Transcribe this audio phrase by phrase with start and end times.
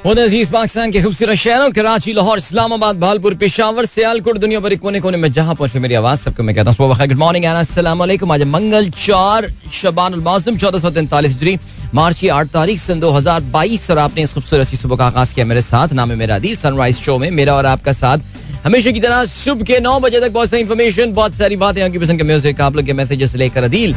[0.00, 5.16] अज़ीज़ पाकिस्तान के खूबसूरत शहरों कराची लाहौर, इस्लामाबाद, भालपुर, पेशावर, सियालकोट दुनिया भर कोने कोने
[5.16, 9.50] में जहाँ पहुँचे मेरी आवाज़, सबको मैं कहता हूँ गुड मॉर्निंग अस्सलाम आज मंगल चार
[9.72, 11.58] शबान मौसम चौदह सौ तैंतालीस हिजरी
[11.94, 15.34] मार्च की आठ तारीख, सन दो हज़ार बाईस, और आपने इस खूबसूरत सुबह का आगाज़
[15.34, 18.18] किया मेरे साथ। नाम है मेरा दी सनराइज शो में, मेरा और आपका साथ।
[18.64, 21.98] हमेशा की तरह सुबह के नौ बजे तक बहुत सारी इन्फॉर्मेशन बहुत सारी बातें आपकी
[21.98, 23.94] पसंद के म्यूज़िक आप लोग के मैसेजेस लेकर अदील।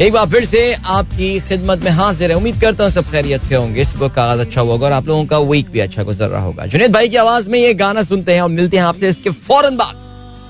[0.00, 3.54] एक बार फिर से आपकी खिदमत में हाजिर है। उम्मीद करता हूँ सब खैरियत से
[3.54, 6.42] होंगे। सुबह का आगाज़ अच्छा होगा और आप लोगों का वीक भी अच्छा गुजर रहा
[6.42, 9.30] होगा। जुनेद भाई की आवाज़ में ये गाना सुनते हैं और मिलते हैं आपसे इसके
[9.30, 10.00] फ़ौरन बाद।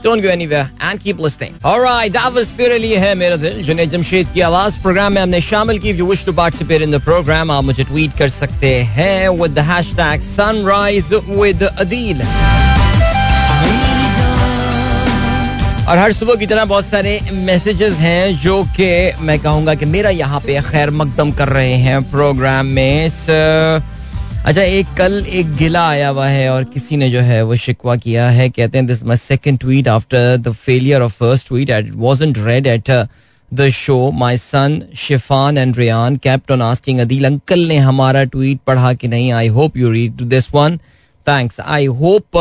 [0.04, 1.52] Don't go anywhere and keep listening.
[1.64, 5.40] Alright, that was तेरे लिए है मेरा दिल। जुनेद जमशेद की आवाज़ प्रोग्राम में हमने
[5.40, 9.28] शामिल की। You wish to participate in the program आप मुझे ट्वीट कर सकते हैं
[9.40, 12.22] with the hashtag sunrise with Adeel
[15.88, 18.86] और हर सुबह की तरह बहुत सारे मैसेजेस हैं जो कि
[19.20, 24.86] मैं कहूँगा कि मेरा यहाँ पे खैर मकदम कर रहे हैं प्रोग्राम में। अच्छा एक
[24.98, 28.48] कल एक गिला आया हुआ है और किसी ने जो है वो शिकवा किया है।
[28.50, 32.66] कहते हैं this my second tweet after the failure of first tweet it wasn't read
[32.66, 32.90] at
[33.52, 38.60] the show my son Shifan and Riyan kept on asking Adeel uncle ने हमारा ट्वीट
[38.66, 39.32] पढ़ा कि नहीं?
[39.32, 40.76] I hope you read this one
[41.26, 42.38] thanks I hope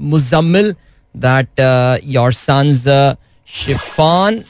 [0.00, 0.74] Muzammil
[1.15, 3.15] that uh, your sons uh,
[3.47, 4.45] Shifan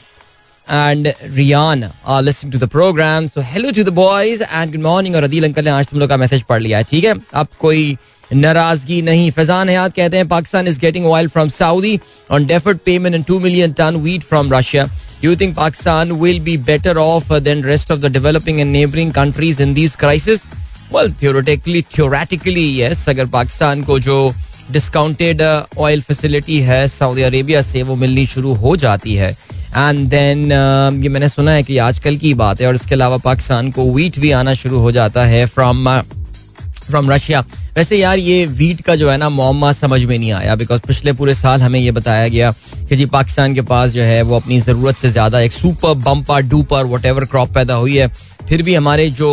[0.68, 3.28] and Riyan are listening to the program.
[3.28, 5.14] So hello to the boys and good morning.
[5.16, 7.48] और Adeel uncle ने आज तुम लोग का message पढ़ लिया है ठीक है अब
[7.60, 7.96] कोई
[8.34, 11.98] नाराजगी नहीं फैजान हयात कहते हैं Pakistan is getting oil from Saudi
[12.32, 14.88] on deferred payment and two million tonne wheat from Russia
[15.24, 19.60] you think Pakistan will be better off than rest of the developing and neighbouring countries
[19.60, 20.42] in these crisis
[20.92, 24.18] well theoretically theoretically yes अगर पाकिस्तान को जो
[24.73, 25.41] discounted
[25.79, 29.31] oil facility है Saudi Arabia से वो मिलनी शुरू हो जाती है।
[29.77, 33.17] एंड देन uh, ये मैंने सुना है कि आजकल की बात है और इसके अलावा
[33.23, 35.89] पाकिस्तान को वीट भी आना शुरू हो जाता है फ्रॉम
[36.87, 37.39] फ्रॉम रशिया
[37.75, 41.13] वैसे यार ये वीट का जो है ना मुआमा समझ में नहीं आया बिकॉज़ पिछले
[41.13, 42.51] पूरे साल हमें ये बताया गया
[42.89, 46.41] कि जी पाकिस्तान के पास जो है वो अपनी ज़रूरत से ज़्यादा एक super bumper
[46.43, 48.07] duper whatever crop पैदा हुई है
[48.49, 49.31] फिर भी हमारे जो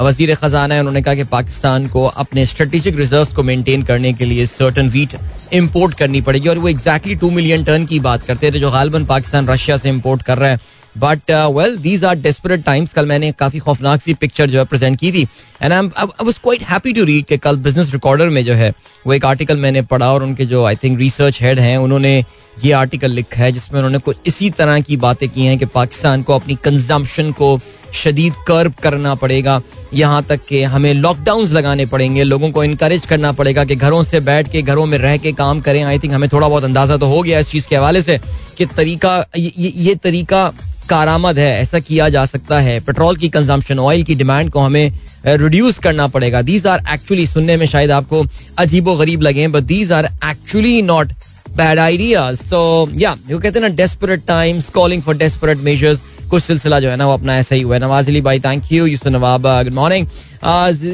[0.00, 4.24] वज़ीर खजाना है, उन्होंने कहा कि पाकिस्तान को अपने स्ट्रेटेजिक रिज़र्व को मेंटेन करने के
[4.24, 5.16] लिए सर्टन वीट
[5.52, 9.04] इम्पोर्ट करनी पड़ेगी, और वो एग्जैक्टली टू मिलियन टन की बात करते थे जो गालबन
[9.06, 13.30] पाकिस्तान रशिया से इम्पोर्ट कर रहा है। But well these are desperate times कल मैंने
[13.32, 15.26] काफ़ी खौफनाक सी पिक्चर जो है प्रेजेंट की थी।
[15.62, 18.72] And I was quite happy to read के कल बिज़नेस रिकॉर्डर में जो है,
[19.06, 22.24] वो एक आर्टिकल मैंने पढ़ा, और उनके जो आई थिंक रिसर्च हेड हैं, उन्होंने
[22.64, 26.22] ये आर्टिकल लिखा है, जिसमें उन्होंने कुछ इसी तरह की बातें की हैं कि पाकिस्तान
[26.22, 27.56] को अपनी कंजम्पशन को
[27.94, 29.60] शदीद कर्व करना पड़ेगा।
[29.94, 34.20] यहाँ तक कि हमें लॉकडाउन लगाने पड़ेंगे। लोगों को इनक्रेज करना पड़ेगा कि घरों से
[34.20, 37.06] बैठ के घरों में रह के काम करें। आई थिंक हमें थोड़ा बहुत अंदाज़ा तो
[37.06, 38.18] हो गया इस चीज़ के हवाले से
[38.58, 40.52] कि तरीका ये, ये तरीका
[40.88, 44.92] कारामद है। ऐसा किया जा सकता है। पेट्रोल की कंजम्पशन ऑयल की डिमांड को हमें
[45.26, 48.24] रिड्यूस करना पड़ेगा। दीज आर एक्चुअली सुनने में शायद आपको
[48.58, 51.12] अजीबो गरीब लगे but these are actually not
[51.56, 52.60] bad ideas so
[52.98, 56.96] yeah you कहते हैं ना desperate times calling for desperate measures कुछ सिलसिला जो है
[56.96, 59.74] ना वो अपना ऐसा ही हुआ है। नवाज़ अली भाई thank you Yusuf Nawab good
[59.74, 60.06] morning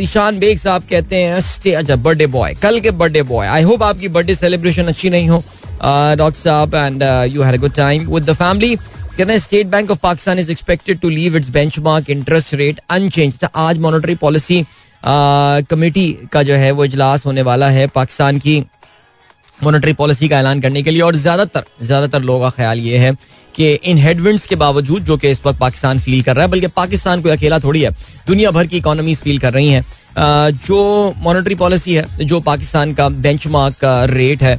[0.03, 3.83] Ishan Baig sahab कहते हैं स्टे अच्छा बर्थडे बॉय कल के बर्थडे बॉय आई होप
[3.83, 5.43] आपकी बर्थडे सेलिब्रेशन अच्छी नहीं हो
[5.83, 7.03] doctor sahab and
[7.33, 8.77] you had good time with the family
[9.21, 14.15] State Bank of Pakistan is expected to leave its benchmark interest rate unchanged आज monetary
[14.23, 14.65] policy
[15.05, 18.63] committee का जो है वो इजलास होने वाला है पाकिस्तान की
[19.63, 23.13] मॉनिटरी पॉलिसी का ऐलान करने के लिए। और ज़्यादातर ज़्यादातर लोगों का ख्याल ये है
[23.57, 26.67] कि इन हेडविंड्स के बावजूद, जो कि इस वक्त पाकिस्तान फील कर रहा है, बल्कि
[26.77, 27.91] पाकिस्तान कोई अकेला थोड़ी है।
[28.27, 29.85] दुनिया भर की इकोनॉमीज फील कर रही हैं।
[30.59, 34.59] जो मॉनेटरी पॉलिसी है, जो पाकिस्तान का बेंचमार्क रेट है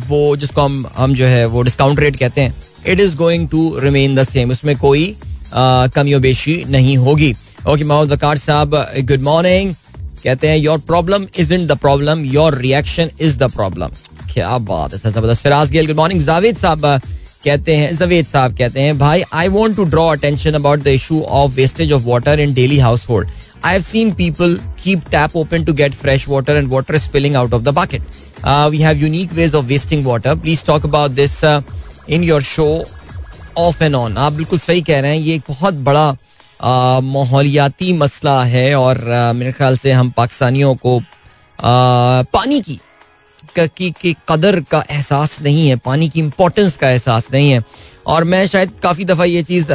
[0.00, 2.54] वो जिसको हम हम जो है, वो डिस्काउंट रेट कहते हैं
[2.86, 5.14] it is going to remain the same उसमें कोई
[5.54, 7.34] कमी बेशी नहीं होगी।
[7.68, 9.74] ओके मोहम्मद वकार साहब गुड मॉर्निंग
[10.24, 13.90] कहते हैं your problem is in the problem your reaction is the problem
[14.32, 16.86] क्या बात है ज़बरदस्त। फिराज गेल गुड मॉर्निंग जावेद साहब
[17.44, 21.20] कहते हैं जवेद साहब कहते हैं भाई I want to draw attention about the issue
[21.34, 22.78] of wastage of water in daily
[23.08, 23.28] household
[23.64, 27.54] I have seen people keep tap open to get fresh water and water spilling out
[27.54, 28.02] of the bucket
[28.70, 32.68] we have unique ways of wasting water please talk about this in your show
[33.58, 37.92] off and on आप बिल्कुल सही कह रहे हैं ये एक बहुत बड़ा uh, माहौलियाती
[37.94, 42.78] मसला है और uh, मेरे ख्याल से हम पाकिस्तानियों को uh, पानी की
[43.58, 47.62] की, की कदर का एहसास नहीं है पानी की इम्पोर्टेंस का एहसास नहीं है।
[48.06, 49.66] और मैं शायद काफ़ी दफ़ा ये चीज़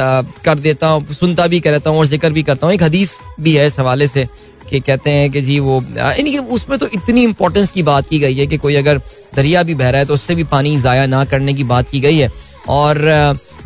[0.44, 3.54] कर देता हूँ सुनता भी करता हूँ और ज़िक्र भी करता हूँ। एक हदीस भी
[3.56, 4.26] है इस हवाले से
[4.70, 8.18] कि कहते हैं कि जी वो यानी कि उसमें तो इतनी इंपॉर्टेंस की बात की
[8.18, 8.98] गई है कि कोई अगर
[9.34, 12.00] दरिया भी बह रहा है तो उससे भी पानी ज़ाया ना करने की बात की
[12.00, 12.30] गई है।
[12.68, 12.98] और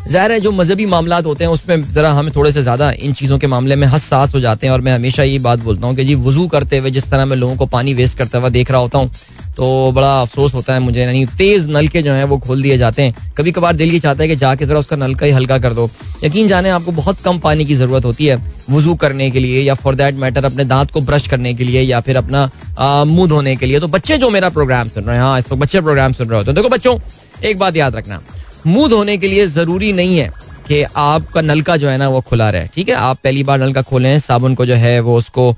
[0.01, 3.37] ज़ाहिर है जो मजहबी मामला होते हैं उसमें ज़रा हमें थोड़े से ज़्यादा इन चीज़ों
[3.39, 6.05] के मामले में हसास हो जाते हैं। और मैं हमेशा ये बात बोलता हूँ कि
[6.05, 8.81] जी वज़ू करते हुए जिस तरह मैं लोगों को पानी वेस्ट करते हुए देख रहा
[8.81, 9.11] होता हूँ
[9.61, 13.01] तो बड़ा अफसोस होता है मुझे, यानी तेज नलके जो है वो खोल दिए जाते
[13.01, 15.73] हैं। कभी कभार दिल ये चाहता है कि जाके जरा उसका नलका ही हल्का कर
[15.73, 15.89] दो।
[16.23, 18.37] यकीन जाने आपको बहुत कम पानी की ज़रूरत होती है
[18.69, 21.81] वज़ू करने के लिए या फॉर दैट मैटर अपने दांत को ब्रश करने के लिए
[21.81, 22.49] या फिर अपना
[23.05, 25.61] मुँह धोने के लिए। तो बच्चे जो मेरा प्रोग्राम सुन रहे हैं हाँ इस वक्त
[25.61, 26.97] बच्चे प्रोग्राम सुन रहे होते हैं। देखो बच्चों,
[27.43, 28.21] एक बात याद रखना।
[28.67, 30.31] मुँह धोने के लिए ज़रूरी नहीं है।
[30.67, 32.95] कि आपका नलका जो है ना वो खुला रहे, ठीक है?
[32.95, 35.49] आप पहली बार नलका खोलें साबुन को जो है वो उसको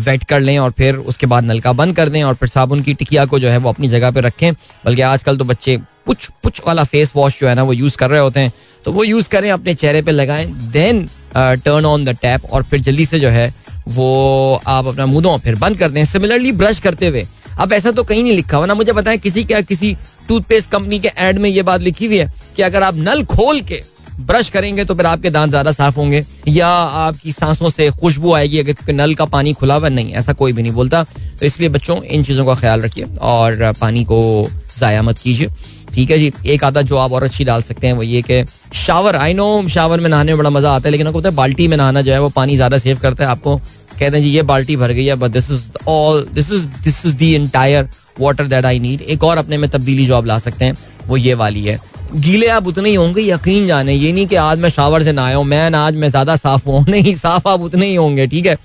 [0.00, 2.94] वेट कर लें और फिर उसके बाद नलका बंद कर दें और फिर साबुन की
[2.94, 4.52] टिकिया को जो है वो अपनी जगह पर रखें।
[4.84, 8.10] बल्कि आजकल तो बच्चे पुछ पुछ वाला फेस वॉश जो है ना वो यूज़ कर
[8.10, 8.52] रहे होते हैं।
[8.84, 12.80] तो वो यूज़ करें, अपने चेहरे पर लगाएँ then turn on the tap और फिर
[12.80, 13.52] जल्दी से जो है
[13.88, 17.26] वो आप अपना मुँह फिर बंद कर दें। सिमिलरली ब्रश करते हुए।
[17.58, 19.96] अब ऐसा तो कहीं नहीं लिखा हुआ ना, मुझे बताएँ किसी क्या किसी
[20.28, 23.60] टूथपेस्ट कंपनी के एड में ये बात लिखी हुई है कि अगर आप नल खोल
[23.62, 23.82] के
[24.20, 28.58] ब्रश करेंगे तो फिर आपके दांत ज़्यादा साफ़ होंगे, या आपकी सांसों से खुशबू आएगी
[28.58, 31.02] अगर क्योंकि नल का पानी खुला हुआ नहीं ऐसा कोई भी नहीं बोलता।
[31.40, 35.48] तो इसलिए बच्चों, इन चीज़ों का ख्याल रखिए और पानी को जाया मत कीजिए।
[35.94, 38.44] ठीक है जी, एक आधा जो आप और अच्छी डाल सकते हैं, वो ये कि
[38.76, 41.34] शावर आई नो शावर में नहाने में बड़ा मज़ा आता है, लेकिन आपको पता है
[41.36, 44.30] बाल्टी में नहाना जो है वो पानी ज़्यादा सेव करता है। आपको कहते हैं जी,
[44.30, 47.88] ये बाल्टी भर गई है but this is all this is this is the entire
[48.20, 50.76] water that I need एक और अपने में तब्दीली जो आप ला सकते हैं,
[51.06, 51.78] वो ये वाली है।
[52.14, 55.24] गीले आप उतने ही होंगे, यकीन जाने। ये नहीं कि आज मैं शावर से ना
[55.24, 58.46] आया हूँ मैं आज मैं ज़्यादा साफ़ हूँ। नहीं, साफ़ आप उतने ही होंगे, ठीक
[58.46, 58.56] है?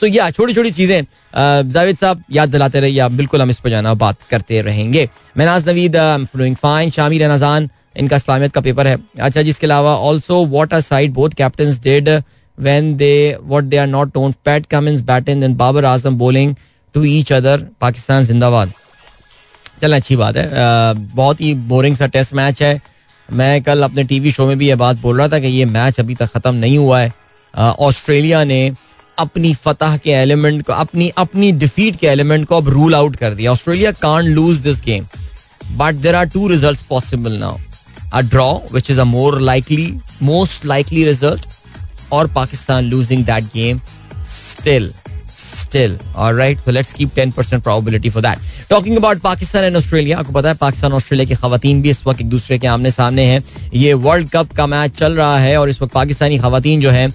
[0.00, 1.02] सो या छोटी छोटी चीज़ें
[1.70, 5.68] जावेद साहब, याद दिलाते रहिए आप। बिल्कुल हम इस पर जाना, बात करते रहेंगे। मैनाज
[5.68, 5.96] नवीद
[6.32, 10.80] फ्लोइंग फाइन शामिर नजान इनका इस्लामियत का पेपर है। अच्छा जिसके अलावा also what our
[10.80, 12.22] side both captain did
[12.58, 16.56] when they, what they are not known, Pat Cummins batting and Babar Azam bowling
[16.94, 18.72] to each other Pakistan जिंदाबाद
[19.80, 20.48] चल अच्छी बात है।
[21.14, 22.80] बहुत ही बोरिंग सा टेस्ट मैच है।
[23.28, 26.00] मैं कल अपने टीवी शो में भी ये बात बोल रहा था कि ये मैच
[26.00, 27.12] अभी तक ख़त्म नहीं हुआ है।
[27.54, 28.72] ऑस्ट्रेलिया ने
[29.18, 33.34] अपनी फतह के एलिमेंट को, अपनी अपनी डिफीट के एलिमेंट को अब रूल आउट कर
[33.34, 35.06] दिया। Australia can't lose this game
[35.72, 37.58] but there are two result possible now
[38.12, 39.92] a draw which is a more likely
[40.22, 41.46] most likely result
[42.12, 43.80] और Pakistan losing that game
[44.28, 44.92] still
[45.44, 45.96] still.
[46.14, 48.38] All right, so let's keep 10% probability for that.
[48.68, 52.20] Talking about Pakistan and Australia, आपको पता है Pakistan Australia की खातन भी इस वक्त
[52.20, 53.42] एक दूसरे के आमने सामने हैं
[53.74, 57.06] ये वर्ल्ड कप का मैच चल रहा है और इस वक्त पाकिस्तानी खातन जो है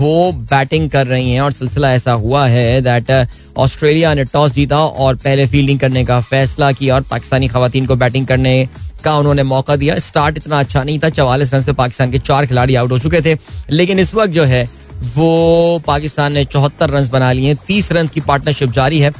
[0.00, 3.10] वो बैटिंग कर रही हैं और सिलसिला ऐसा हुआ है दैट
[3.58, 7.96] ऑस्ट्रेलिया ने टॉस जीता और पहले फील्डिंग करने का फैसला किया और पाकिस्तानी खातन को
[7.96, 8.68] बैटिंग करने
[9.04, 12.46] का उन्होंने मौका दिया स्टार्ट इतना अच्छा नहीं था चवालीस रन से पाकिस्तान के चार
[12.46, 13.36] खिलाड़ी आउट हो चुके थे
[13.70, 14.68] लेकिन इस वक्त जो है
[15.14, 19.12] वो पाकिस्तान ने चौहत्तर रन बना लिए तीस रन की पार्टनरशिप जारी है।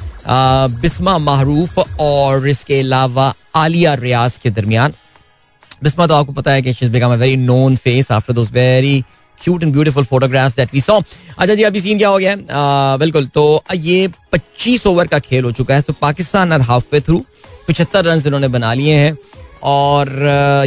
[0.81, 4.93] बिस्मा माहरूफ और इसके अलावा आलिया रियाज के दरमियान।
[5.83, 9.03] बिस्मा तो आपको पता है कि she become very known face after those very
[9.39, 10.99] cute and beautiful photographs that we saw
[11.37, 12.37] अच्छा जी, अभी सीन क्या हो गया है?
[12.99, 17.01] बिल्कुल तो ये 25 ओवर का खेल हो चुका है। So Pakistan are half way
[17.01, 17.23] through
[17.67, 19.17] पिछहत्तर रन इन्होंने बना लिए हैं।
[19.63, 20.09] और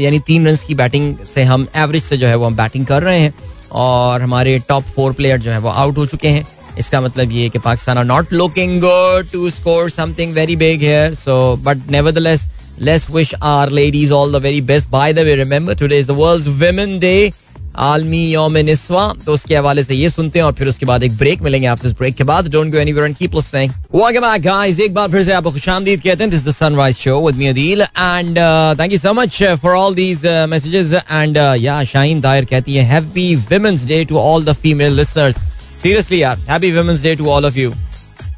[0.00, 3.02] यानी तीन रन की बैटिंग से हम एवरेज से जो है वो हम बैटिंग कर
[3.02, 3.34] रहे हैं।
[3.72, 6.44] और हमारे टॉप फोर प्लेयर जो है वो आउट हो चुके हैं।
[6.78, 11.14] इसका मतलब ये कि Pakistan are not looking good to score something very big here
[11.14, 15.34] so but never nevertheless less wish our ladies all the very best by the way
[15.36, 17.32] remember today is the world's women day
[17.78, 21.16] आलमी योम निस्वा तो उसके हवाले से ये सुनते हैं और फिर उसके बाद एक
[21.18, 24.80] ब्रेक मिलेंगे आपसे इस ब्रेक के बाद don't go anywhere and keep welcome back guys
[24.80, 27.82] एक बार फिर से आपको खुशामदीद कहते हैं this the sunrise show with me Adeel
[27.82, 28.38] and
[28.80, 33.34] thank you so much for all these messages and yeah Shaheen Dayar कहती है happy
[33.52, 35.36] women's day to all the female listeners
[35.82, 37.72] seriously यार happy women's day to all of you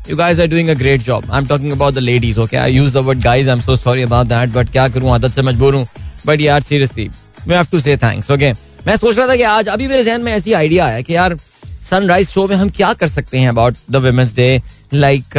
[0.07, 1.27] You guys are doing a great job.
[1.31, 2.59] I'm talking about the ladies, okay?
[2.59, 3.47] I use the word guys.
[3.49, 4.51] I'm so sorry about that.
[4.57, 5.87] But क्या करूँ आदत से मजबूर हूँ.
[6.27, 7.07] But यार seriously,
[7.47, 8.51] we have to say thanks, okay?
[8.87, 11.37] मैं सोच रहा था कि आज अभी मेरे जहन में ऐसी आइडिया है कि यार
[11.91, 14.49] सनराइज शो में हम क्या कर सकते हैं about the women's day
[14.95, 15.37] like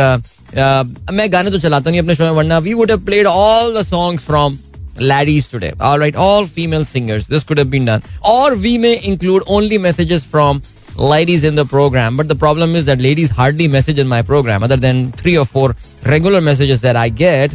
[1.11, 3.85] मैं गाने तो चलाता नहीं अपने शो में, वरना we would have played all the
[3.85, 4.57] song from
[5.01, 9.43] ladies today all all female singers this could have been done और we may include
[9.49, 10.61] only messages from
[11.13, 14.63] ladies in the program but the problem is that ladies hardly message in my program
[14.63, 15.75] other than three और four
[16.07, 17.51] regular messages that I get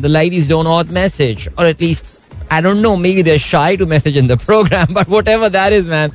[0.00, 2.15] the ladies don't not message और at least
[2.52, 5.88] I don't know maybe they're shy to message in the program but whatever that is
[5.88, 6.10] man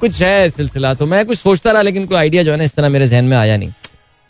[0.00, 2.74] कुछ है सिलसिला तो मैं कुछ सोचता रहा लेकिन कोई आइडिया जो है ना इस
[2.74, 3.70] तरह मेरे जहन में आया नहीं.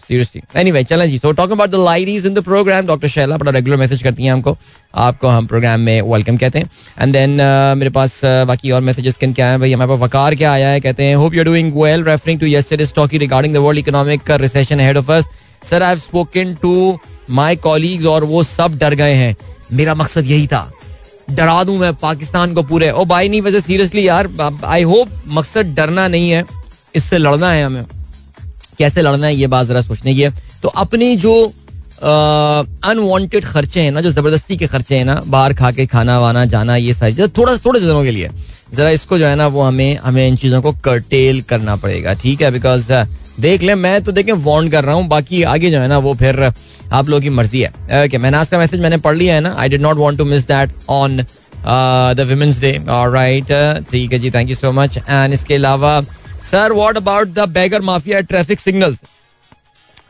[0.00, 1.18] सीरियसली चलें जी.
[1.18, 4.32] So talk about the ladies in the program doctor Shaila बड़ा रेगुलर मैसेज करती हैं
[4.32, 4.56] हमको.
[4.94, 6.70] आपको हम प्रोग्राम में वेलकम कहते हैं.
[7.00, 9.60] एंड देन uh, मेरे पास uh, बाकी और मैसेजेस किन क्या हैं?
[9.60, 10.80] भाई हमारे पास वकार क्या आया है?
[10.80, 15.12] कहते हैं hope you doing well referring to regarding the world economic recession ahead of
[15.12, 15.28] us
[15.70, 16.98] sir I have spoken to
[17.30, 19.34] colleagues और वो सब डर गए हैं.
[19.72, 20.70] मेरा मकसद यही था
[21.30, 24.28] डरा दूँ मैं पाकिस्तान को पूरे। ओ भाई, नहीं, वैसे सीरियसली यार
[24.64, 26.44] आई होप मकसद डरना नहीं है,
[26.94, 27.84] इससे लड़ना है हमें।
[28.78, 30.32] कैसे लड़ना है, ये बात जरा सोचने की है।
[30.62, 31.32] तो अपनी जो
[32.02, 36.44] अनवांटेड खर्चे हैं ना, जो ज़बरदस्ती के खर्चे हैं ना, बाहर खा के खाना वाना,
[36.46, 38.28] जाना, ये सारी चीज़ें, थोड़ा, थोड़े दिनों के लिए।
[38.75, 42.42] जरा इसको जो है ना, वो हमें हमें इन चीज़ों को कर्टेल करना पड़ेगा, ठीक
[42.42, 42.50] है?
[42.50, 42.92] बिकॉज़
[43.40, 46.14] देख ले, मैं तो देखें वॉन्ट कर रहा हूँ, बाकी आगे जो है ना, वो
[46.14, 46.40] फिर
[46.92, 49.54] आप लोगों की मर्ज़ी है। ओके मैंने आज का मैसेज मैंने पढ़ लिया है ना
[49.59, 51.20] I did not want to miss that on
[52.16, 53.52] the women's day right
[53.90, 56.00] ठीक है जी thank you so much and इसके अलावा
[56.50, 59.02] sir what about the beggar mafia traffic signals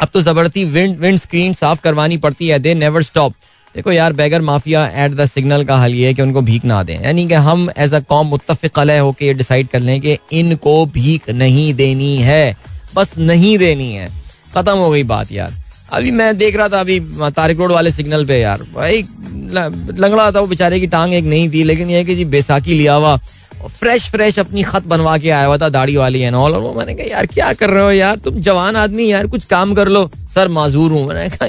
[0.01, 3.35] अब तो ज़बरदस्ती विंड विंड स्क्रीन साफ़ करवानी पड़ती है दे नेवर स्टॉप
[3.75, 6.83] देखो यार beggar mafia at the signal का हल ये है कि उनको भीख ना
[6.83, 10.85] दें। यानी कि हम एज अ कॉम मुतफ़ होकर ये डिसाइड कर लें कि इनको
[10.89, 12.57] भीख नहीं देनी है।
[12.95, 14.09] बस नहीं देनी है।
[14.55, 15.55] खत्म हो गई बात यार।
[15.93, 16.99] अभी मैं देख रहा था अभी
[17.31, 19.03] तारिक रोड वाले सिग्नल पे यार। भाई
[19.53, 22.95] लंगड़ा था वो बेचारे की टांग एक नहीं थी, लेकिन यह कि जी बैसाखी लिया
[22.95, 23.17] हुआ
[23.71, 26.73] फ्रेश फ्रेश अपनी खत बनवा के आया हुआ था दाढ़ी वाली एंड ऑल और वो
[26.75, 28.17] मैंने कहा, यार, क्या कर रहे हो यार?
[28.17, 31.47] तुम जवान आदमी यार, कुछ काम कर लो। सर, माजूर हूँ। मैंने कहा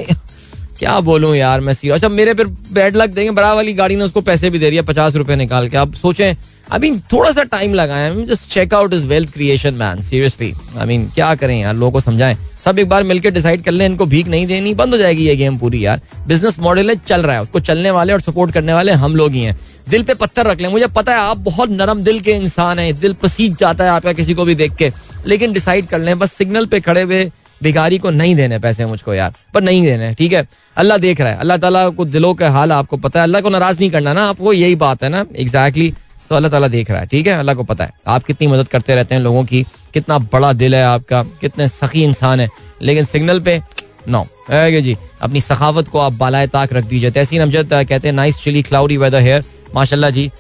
[0.82, 4.04] क्या बोलूँ यार मैं सीरियस अच्छा मेरे फिर बैड लक देंगे बड़ा वाली गाड़ी ने
[4.04, 6.36] उसको पैसे भी दे रही है पचास रुपए निकाल के। आप सोचें
[6.72, 11.06] अभी थोड़ा सा टाइम लगाया just check out is wealth creation man seriously I mean
[11.16, 14.28] क्या करें यार, लोगों को समझाएँ। सब एक बार मिलकर डिसाइड कर लें, इनको भीख
[14.28, 17.42] नहीं देनी। बंद हो जाएगी ये गेम पूरी यार। बिज़नेस मॉडल है, चल रहा है।
[17.42, 19.58] उसको चलने वाले और सपोर्ट करने वाले हम लोग ही हैं।
[19.90, 22.94] दिल पे पत्थर रख लें। मुझे पता है, आप बहुत नरम दिल के इंसान हैं।
[22.96, 24.92] दिल पसीज जाता है आपका किसी को भी देख के।
[25.28, 27.24] लेकिन डिसाइड कर लें, बस सिग्नल पे खड़े हुए
[27.64, 30.48] भिखारी को नहीं देने पैसे मुझको यार पर नहीं देने ठीक है?
[30.78, 33.50] अल्लाह देख रहा है अल्लाह ताला को दिलों का हाल आपको पता है अल्लाह को
[33.50, 36.92] नाराज़ नहीं करना ना आपको यही बात है ना एग्जैक्टली exactly, तो अल्लाह ताला देख
[36.92, 37.34] रहा है ठीक है?
[37.34, 39.64] अल्लाह को पता है। आप कितनी मदद करते रहते हैं लोगों की
[39.94, 42.50] कितना बड़ा दिल है आपका कितने सखी इंसान है
[42.82, 43.62] लेकिन सिग्नल पे
[44.10, 44.96] नो जी?
[45.22, 48.98] अपनी सखावत को आप बालाए ताक रख दीजिए। तहसीन अमजद कहते हैं nice chilly cloudy
[48.98, 49.44] weather here
[49.76, 50.32] माशाल्लाह जी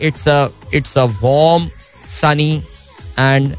[0.00, 0.28] it's
[0.74, 1.68] it's a warm
[2.10, 2.52] sunny
[3.18, 3.54] and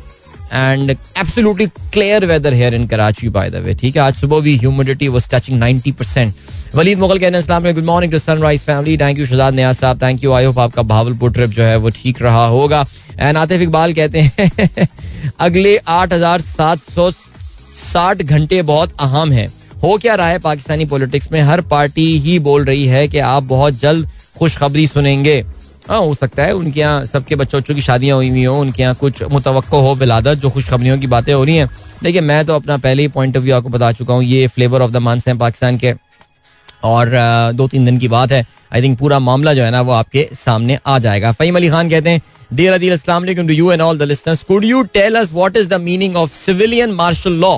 [0.54, 4.02] and absolutely clear weather here in Karachi by the way ठीक है?
[4.02, 8.62] आज सुबह भी humidity was touching 90% Waleed Mughal कहने अस्सलाम good morning to sunrise
[8.64, 10.02] family thank you Shahzad Niaz sahab.
[10.02, 12.86] Thank you I hope आपका Bahawalpur trip जो है वो ठीक रहा होगा.
[13.20, 14.88] एंड आतिफ इकबाल कहते हैं,
[15.40, 19.48] अगले आठ हज़ार सात सौ साठ घंटे बहुत अहम है।
[19.84, 21.42] हो क्या रहा है पाकिस्तानी पॉलिटिक्स में?
[21.42, 24.08] हर पार्टी ही बोल रही है कि आप बहुत जल्द
[24.40, 25.44] खुशखबरी सुनेंगे।
[25.90, 28.82] हाँ हो सकता है उनके यहाँ सबके बच्चों बच्चों की शादियाँ हुई हुई हों, उनके
[28.82, 31.70] यहाँ कुछ मुतव हो बिलादत जो खुशखबरियों की बातें हो रही हैं।
[32.04, 34.82] देखिए, मैं तो अपना पहले ही पॉइंट ऑफ़ व्यू आपको बता चुका हूँ, ये फ्लेवर
[34.82, 35.94] ऑफ़ द मंथ हैं पाकिस्तान के।
[36.84, 37.10] और
[37.54, 40.28] दो तीन दिन की बात है। आई थिंक पूरा मामला जो है ना, वो आपके
[40.36, 42.22] सामने आ जाएगा। फहीम अली खान कहते हैं
[42.54, 45.58] डियर अदील अस्सलाम वालेकुम to you and all the listeners could you tell us what
[45.58, 47.58] is the meaning of civilian martial law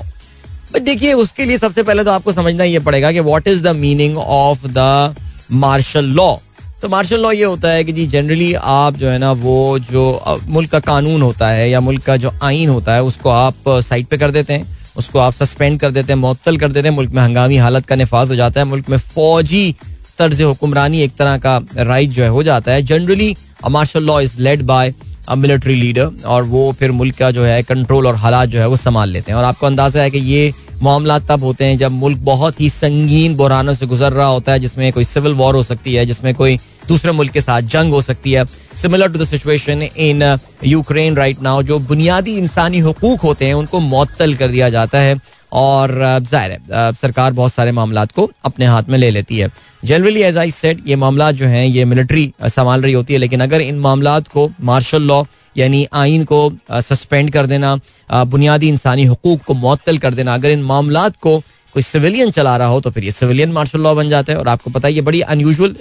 [0.74, 3.76] but देखिए, उसके लिए सबसे पहले तो आपको समझना ये पड़ेगा कि what is the
[3.76, 5.16] meaning of the
[5.54, 6.36] martial law
[6.82, 10.40] तो मार्शल लॉ ये होता है कि जी जनरली आप जो है ना, वो जो
[10.48, 14.06] मुल्क का कानून होता है या मुल्क का जो आइन होता है, उसको आप साइड
[14.06, 14.66] पे कर देते हैं,
[14.98, 17.96] उसको आप सस्पेंड कर देते हैं मअतल कर देते हैं, मुल्क में हंगामी हालत का
[17.96, 19.76] नफाज हो जाता है, मुल्क में फौजी
[20.20, 23.36] तर्ज हुक्मरानी एक तरह का राइट जो है, हो जाता है। Generally
[23.70, 24.94] martial law is led by
[25.38, 28.76] military leader और वो फिर मुल्क का जो है कंट्रोल और हालात जो है, वो
[28.78, 32.18] संभाल लेते हैं। और आपको अंदाज़ा है कि ये मामला तब होते हैं जब मुल्क
[32.20, 35.94] बहुत ही संगीन बुरानों से गुजर रहा होता है, जिसमें कोई सिविल वॉर हो सकती
[35.94, 38.46] है, जिसमें कोई दूसरे मुल्क के साथ जंग हो सकती है।
[38.82, 43.80] Similar to the situation in Ukraine right now जो बुनियादी इंसानी हकूक होते हैं उनको
[43.80, 45.20] मअतल कर दिया जाता है।
[45.52, 49.38] और uh, ज़ाहिर है uh, सरकार बहुत सारे मामला को अपने हाथ में ले लेती
[49.38, 49.50] है।
[49.86, 53.20] जनरली एज आई सेट ये मामला जो हैं ये मिलिट्री uh, संभाल रही होती है
[53.20, 55.24] लेकिन अगर इन मामला को मार्शल लॉ
[55.58, 56.40] यानी आइन को
[56.72, 57.76] सस्पेंड कर देना
[58.10, 61.42] बुनियादी इंसानी हकूक को मअतल कर देना अगर इन मामला को
[61.74, 64.48] कोई सिविलियन चला रहा हो तो फिर ये सिविलियन मार्शल लॉ बन जाता है और
[64.48, 65.76] आपको पता है ये बड़ी अनयूजल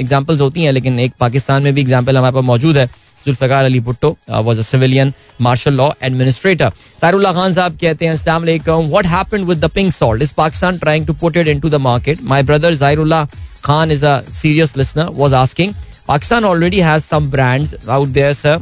[0.00, 2.86] एग्जाम्पल्स होती हैं, लेकिन एक पाकिस्तान में भी एग्ज़ाम्पल हमारे पास मौजूद है।
[3.26, 6.72] Zulfiqar Ali Bhutto was a civilian martial law administrator
[7.02, 11.12] Tarulla Khan sahab कहते हैं, अस्सलाम वालेकुम with the pink salt is Pakistan trying to
[11.14, 13.24] put it into the market my brother Zahirullah
[13.64, 15.74] Khan is a serious listener was asking
[16.08, 18.60] Pakistan already has some brands out there sir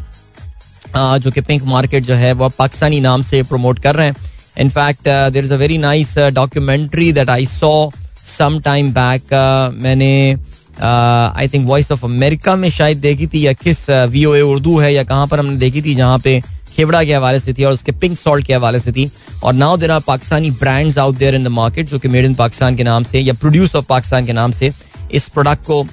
[0.97, 5.09] जो कि pink market जो है वह पाकिस्तानी नाम से promote कर रहे हैं। In fact
[5.33, 7.91] there is a very nice documentary that I saw
[8.29, 9.35] some time back
[9.75, 10.37] मैंने
[10.83, 14.79] I think Voice of America में शायद देखी थी या किस वी ओ ए उर्दू
[14.79, 16.41] है या कहाँ पर हमने देखी थी जहाँ पे
[16.77, 19.11] खेवड़ा के हवाले से थी और उसके पिंक सॉल्ट के हवाले से थी।
[19.45, 22.35] और now there are Pakistani brands out there in the market जो कि मेड इन
[22.35, 24.71] पाकिस्तान के नाम से या प्रोड्यूस ऑफ़ पाकिस्तान के नाम से
[25.13, 25.85] इस प्रोडक्ट को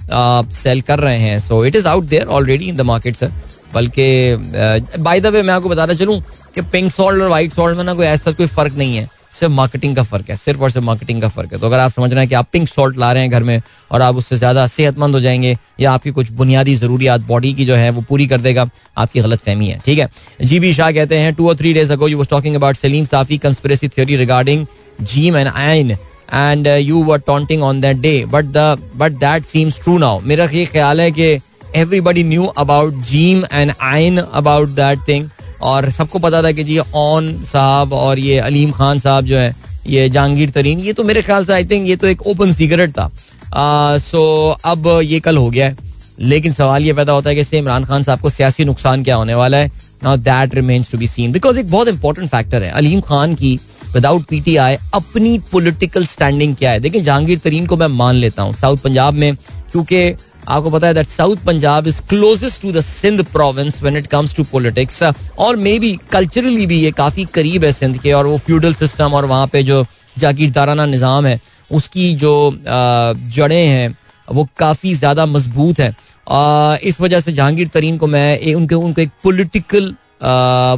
[0.53, 3.31] सेल uh, कर रहे हैं। So it is out there already in the market sir
[3.77, 6.21] बल्कि बाय द वे मैं आपको बताना चलूँ
[6.55, 9.53] कि पिंक सॉल्ट और व्हाइट सॉल्ट में ना कोई ऐसा कोई फ़र्क नहीं है। सिर्फ़
[9.53, 12.09] मार्केटिंग का फ़र्क है, सिर्फ़ और सिर्फ़ मार्केटिंग का फ़र्क है। तो अगर आप समझ
[12.11, 14.65] रहे हैं कि आप पिंक सॉल्ट ला रहे हैं घर में और आप उससे ज़्यादा
[14.67, 18.41] सेहतमंद हो जाएँगे या आपकी कुछ बुनियादी जरूरियात बॉडी की जो है वो पूरी कर
[18.41, 20.09] देगा, आपकी गलत फहमी है, ठीक है?
[20.41, 23.05] जी बी शाह कहते हैं टू और three days ago you was talking about Saleem
[23.05, 24.65] Safi conspiracy theory regarding
[25.03, 29.79] gym and ion and you were taunting on that day but the but that seems
[29.81, 31.35] true now मेरा ये ख्याल है कि
[31.77, 35.29] everybody knew about gym and आइन about that thing
[35.61, 39.55] और सबको पता था कि जी ऑन साहब और ये अलीम खान साहब जो है,
[39.87, 42.91] ये जहांगीर तरीन, ये तो मेरे ख्याल से आई थिंक ये तो एक ओपन सीक्रेट
[42.91, 43.09] था।
[43.99, 44.21] सो
[44.65, 45.77] अब ये कल हो गया है।
[46.19, 49.15] लेकिन सवाल ये पैदा होता है कि इससे इमरान खान साहब को सियासी नुकसान क्या
[49.15, 49.71] होने वाला है?
[50.03, 53.59] Now that remains to be seen because एक बहुत इंपॉर्टेंट फैक्टर है। अलीम खान की
[53.93, 56.79] विदाउट पीटीआई अपनी पॉलिटिकल स्टैंडिंग क्या है?
[56.79, 59.35] देखिए, जहांगीर तरीन को मैं मान लेता हूँ साउथ पंजाब में,
[59.71, 60.09] क्योंकि
[60.47, 64.35] आपको पता है that south Punjab is closest to the Sindh province when it comes
[64.35, 65.03] to politics
[65.39, 69.13] और मे बी कल्चरली भी ये काफ़ी करीब है सिंध के और वो फ्यूडल सिस्टम
[69.13, 69.85] और वहाँ पे जो
[70.17, 71.39] जागीरदाराना निज़ाम है
[71.71, 72.33] उसकी जो
[72.65, 73.95] जड़ें हैं
[74.27, 75.89] वो काफ़ी ज़्यादा मज़बूत है।
[76.83, 79.93] इस वजह से जहांगीर तरीन को मैं ए, उनके उनको एक पोलिटिकल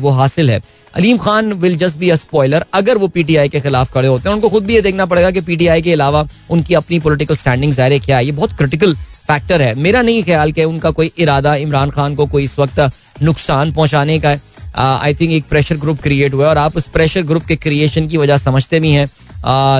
[0.01, 0.61] वो हासिल है।
[0.95, 4.35] Aleem Khan will just be a spoiler अगर वो पीटीआई के खिलाफ खड़े होते हैं
[4.35, 7.99] उनको खुद भी ये देखना पड़ेगा कि पीटीआई के अलावा उनकी अपनी पॉलिटिकल स्टैंडिंग ज़ाहिर
[8.05, 8.95] क्या है। ये बहुत क्रिटिकल
[9.29, 12.79] फैक्टर है। मेरा नहीं ख्याल कि उनका कोई इरादा इमरान खान को कोई इस वक्त
[13.23, 14.41] नुकसान पहुँचाने का है।
[14.77, 18.07] आई थिंक एक प्रेशर ग्रुप क्रिएट हुआ है और आप उस प्रेशर ग्रुप के क्रिएशन
[18.07, 19.07] की वजह समझते भी हैं।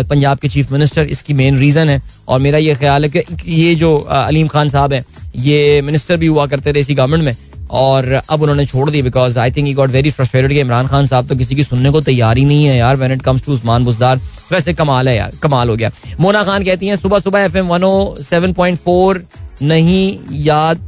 [0.06, 3.74] पंजाब के चीफ मिनिस्टर इसकी मेन रीजन है और मेरा ये ख्याल है कि ये
[3.76, 5.04] जो अलीम खान साहब हैं,
[5.38, 7.36] ये मिनिस्टर भी हुआ करते थे इसी गवर्नमेंट में।
[7.72, 11.28] और अब उन्होंने छोड़ दी because I think got very frustrated कि इमरान खान साहब
[11.28, 13.86] तो किसी की सुनने को तैयार ही नहीं है यार when it comes to Usman
[13.86, 14.20] Buzdar
[14.52, 17.68] वैसे कमाल है यार कमाल हो गया। मोना खान कहती हैं सुबह सुबह F M
[17.68, 19.24] one O seven point four
[19.64, 20.88] नहीं याद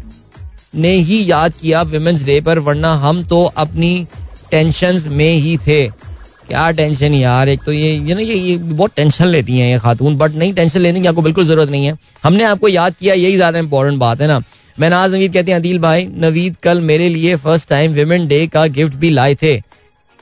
[0.75, 4.07] ने ही याद किया विमेंस डे पर वरना हम तो अपनी
[4.51, 5.87] टेंशन में ही थे।
[6.47, 9.77] क्या टेंशन यार एक तो ये ये ना ये, ये बहुत टेंशन लेती हैं ये
[9.79, 13.13] खातून बट नहीं टेंशन लेने की आपको बिल्कुल ज़रूरत नहीं है। हमने आपको याद किया
[13.15, 14.39] यही ज़्यादा इंपॉर्टेंट बात है ना।
[14.79, 18.45] मैं नाज नवीद कहते हैं, अदील भाई, नवीद कल मेरे लिए फ़र्स्ट टाइम विमेन डे
[18.47, 19.55] का गिफ्ट भी लाए थे।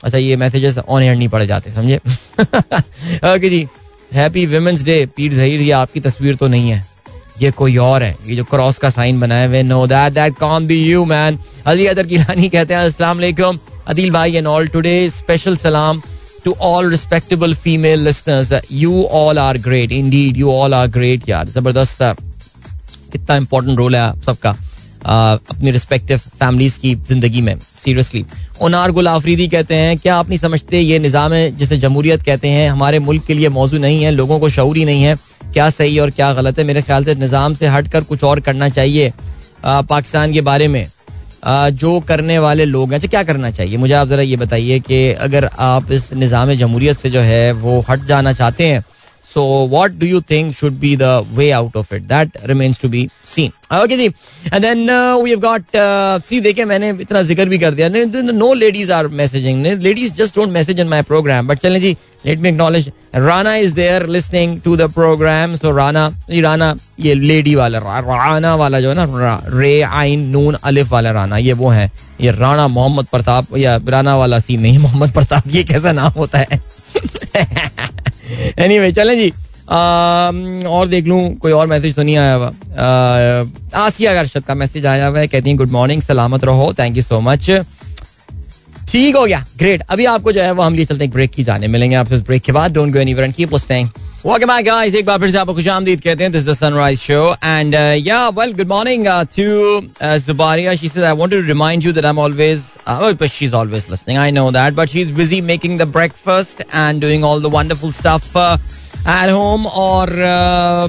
[0.03, 1.97] अच्छा ये मैसेजेस ऑन एयर नहीं पड़े जाते, समझे?
[3.33, 3.67] ओके जी
[4.11, 6.87] happy women's day Pir Zaheer, ये आपकी तस्वीर तो नहीं है।
[7.41, 10.67] ये कोई और है, ये जो क्रॉस का साइन बनाए हुए no that that can
[10.67, 15.09] be you man Ali Haider Gilani कहते हैं, अस्सलाम वालेकुम, अदील भाई एंड ऑल टुडे
[15.09, 16.01] स्पेशल सलाम
[16.45, 21.47] to all respectable female listeners you all are great indeed you all are great यार,
[21.49, 22.03] ज़बरदस्त
[23.11, 24.55] कितना इंपॉर्टेंट रोल है आप सबका
[25.01, 28.25] अपनी रिस्पेक्टिव फैमिलीज़ की ज़िंदगी में सीरियसली
[28.61, 32.47] ओनार गुल आफरीदी कहते हैं, क्या आप नहीं समझते ये निज़ाम है जिसे जमहूरियत कहते
[32.47, 32.69] हैं?
[32.69, 35.15] हमारे मुल्क के लिए मौजूद नहीं है, लोगों को शऊर ही नहीं है।
[35.53, 36.63] क्या सही और क्या गलत है?
[36.65, 39.11] मेरे ख्याल से निज़ाम से हट कर कुछ और करना चाहिए
[39.65, 40.87] पाकिस्तान के बारे में।
[41.73, 43.77] जो करने वाले लोग हैं अच्छा क्या करना चाहिए?
[43.77, 47.79] मुझे आप ज़रा ये बताइए कि अगर आप इस निज़ाम जमहूरियत से जो है वो
[47.89, 48.83] हट जाना चाहते हैं
[49.29, 52.07] So, what do you think should be the way out of it?
[52.07, 53.51] That remains to be seen.
[53.71, 54.07] Okay, ji.
[54.59, 55.75] Then uh, we've got.
[55.75, 57.89] Uh, see, देखिए मैंने इतना ज़िक्र भी कर दिया.
[58.33, 59.61] No ladies are messaging.
[59.83, 61.45] Ladies just don't message in my program.
[61.45, 61.95] But चलें जी.
[62.25, 62.91] Let me acknowledge.
[63.13, 65.55] Rana is there listening to the program.
[65.57, 70.55] So Rana, ये Rana ये lady वाला Rana वाला जो है ना रे आइन नून
[70.63, 71.89] अलिफ वाला राना ये वो है
[72.21, 76.39] ये राणा मोहम्मद प्रताप या राना वाला सी नहीं मोहम्मद प्रताप ये कैसा नाम होता
[76.39, 76.61] है
[78.59, 79.31] एनी वे चले जी।
[79.69, 82.51] और देख लूँ, कोई और मैसेज तो नहीं आया हुआ।
[83.77, 87.03] आसिया अरशद का मैसेज आया हुआ है, कहती हैं गुड मॉर्निंग सलामत रहो थैंक यू
[87.03, 87.49] सो मच
[88.91, 91.43] ठीक हो गया ग्रेट अभी आपको जो है, वो हम लिए चलते हैं ब्रेक की
[91.43, 93.89] जाने। मिलेंगे आपसे ब्रेक के बाद। Don't go any keep listening
[94.21, 94.95] Welcome back, guys.
[94.95, 96.31] एक बार फिर से आपको खुशामदीद कहते हैं.
[96.31, 99.45] This is the Sunrise Show, and uh, yeah, well, good morning uh, to
[100.01, 100.77] uh, Zubaria.
[100.77, 103.87] She says I wanted to remind you that I'm always, uh, well, but she's always
[103.93, 104.17] listening.
[104.17, 108.35] I know that, but she's busy making the breakfast and doing all the wonderful stuff.
[108.35, 108.57] Uh,
[108.99, 110.09] at home और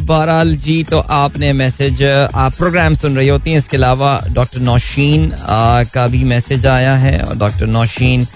[0.07, 2.03] बहरहाल जी तो आपने message
[2.35, 5.31] आप programme सुन रही होती हैं इसके अलावा डॉक्टर नौशीन
[5.95, 8.27] का भी मैसेज आया है और doctor Nausheen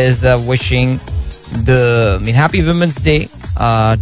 [0.00, 0.98] is wishing
[1.68, 3.16] the mean happy women's day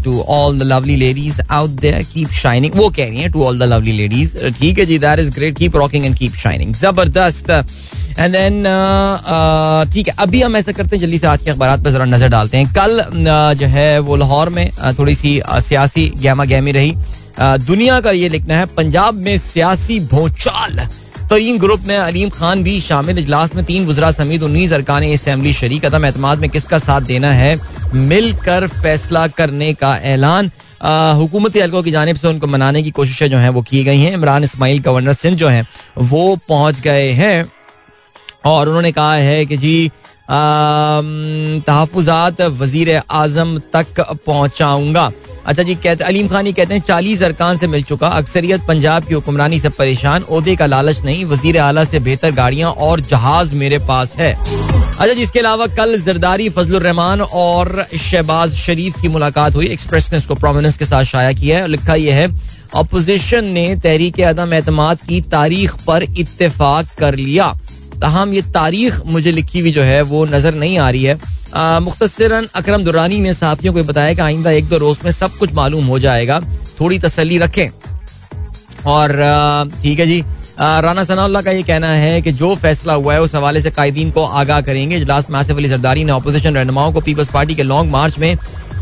[0.05, 3.59] to all the lovely ladies out there keep shining वो कह रही हैं to all
[3.59, 7.51] the lovely ladies ठीक है जी that is great keep rocking and keep shining ज़बरदस्त।
[8.19, 11.51] And then uh, uh, ठीक है अभी हम ऐसा करते हैं जल्दी से आज के
[11.51, 15.41] अखबार पर जरा नज़र डालते हैं। कल uh, जो है वो लाहौर में थोड़ी सी
[15.69, 16.95] सियासी गहमा गहमी रही।
[17.41, 20.81] दुनिया का ये लिखना है पंजाब में सियासी भोचाल।
[21.31, 25.53] तरीन ग्रुप में अलीम खान भी शामिल। इजलास में तीन गुजरा समेत उन्नीस अरकान असम्बली
[25.55, 27.61] शरीक। अदम एतमाद में किसका साथ देना है?
[27.95, 30.51] मिलकर फैसला करने का ऐलान।
[31.17, 34.13] हुकूमती हल्कों की जानब से उनको मनाने की कोशिशें जो हैं वो की गई हैं।
[34.13, 35.67] इमरान इसमाइल, गवर्नर सिंध जो हैं,
[35.99, 37.51] वो पहुँच गए हैं।
[38.47, 39.91] और उन्होंने कहा है कि जी
[41.63, 45.11] तहफात वज़ीर आज़म तक पहुंचाऊँगा।
[45.47, 49.15] अच्छा जी, कहते अलीम खान कहते हैं, चालीस अरकान से मिल चुका। अक्सरियत पंजाब की
[49.15, 53.79] हुक्मरानी से परेशान। ओहदे का लालच नहीं। वज़ीर आला से बेहतर गाड़ियाँ और जहाज़ मेरे
[53.89, 59.55] पास है। अच्छा जी, इसके अलावा कल जरदारी फजल रहमान और शहबाज शरीफ की मुलाकात
[59.55, 62.29] हुई। एक्सप्रेस ने इसको प्रोमिनेंस के साथ शाया किया है। लिखा यह है
[62.77, 67.53] अपोजिशन ने तहरीक अदम एतमाद की तारीख पर इतफाक कर लिया।
[68.01, 71.19] तहम ये तारीख मुझे लिखी हुई जो है, वो नज़र नहीं आ रही है।
[71.57, 75.53] मुख्तसरन अक्रम दुरानी ने साथियों को बताया कि आइंदा एक दो रोज में सब कुछ
[75.53, 76.41] मालूम हो जाएगा।
[76.81, 77.69] थोड़ी तसली रखें।
[78.87, 79.13] और
[79.83, 80.25] ठीक है जी।
[80.61, 84.11] राना सनाउल्ला का ये कहना है कि जो फैसला हुआ है, उस हवाले से कायदीन
[84.11, 87.63] को आगाह करेंगे। इजलास में आसिफ अली जरदारी ने अपोजिशन रहनुमाओं को पीपल्स पार्टी के
[87.63, 88.39] लॉन्ग मार्च में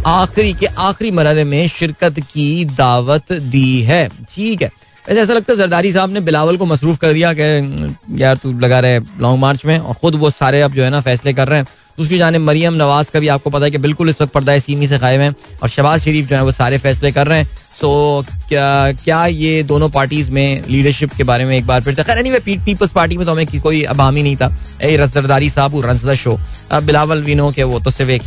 [0.06, 4.70] आखिरी के आखिरी मरहले में शिरकत की दावत दी है। ठीक है।
[5.08, 8.52] वैसे ऐसा लगता है जरदारी साहब ने बिलावल को मसरूफ कर दिया कि, यार, तू
[8.52, 11.48] लगा रहे लॉन्ग मार्च में और खुद वो सारे अब जो है ना फैसले कर
[11.48, 11.66] रहे हैं।
[11.98, 14.86] दूसरी जाने मरियम नवाज़ का भी आपको पता है कि बिल्कुल इस वक्त पर्दा सीमी
[14.86, 17.48] से कायम है और शबाज शरीफ जो है वो सारे फैसले कर रहे हैं।
[17.80, 22.02] सो क्या क्या ये दोनों पार्टीज़ में लीडरशिप के बारे में एक बार फिर से
[22.04, 25.80] खैर एनीवे पीपल्स पार्टी में तो हमें कोई अबाम ही नहीं था। ए रसदारी साहब
[25.86, 26.38] run the show
[26.72, 28.22] Bilawal we know के वो तो सिर्फ़ एक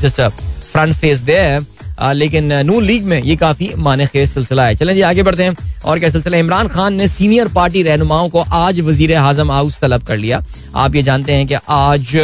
[0.00, 1.38] जस्ट फ्रंट फेस दे
[2.14, 5.56] लेकिन नून लीग में ये काफ़ी माने खेज सिलसिला है। चलें जी, आगे बढ़ते हैं।
[5.84, 6.38] और क्या सिलसिला?
[6.38, 10.42] इमरान खान ने सीनियर पार्टी रहनुमाओं को आज वज़ीर आज़म हाउस तलब कर लिया।
[10.74, 12.16] आप ये जानते हैं कि आज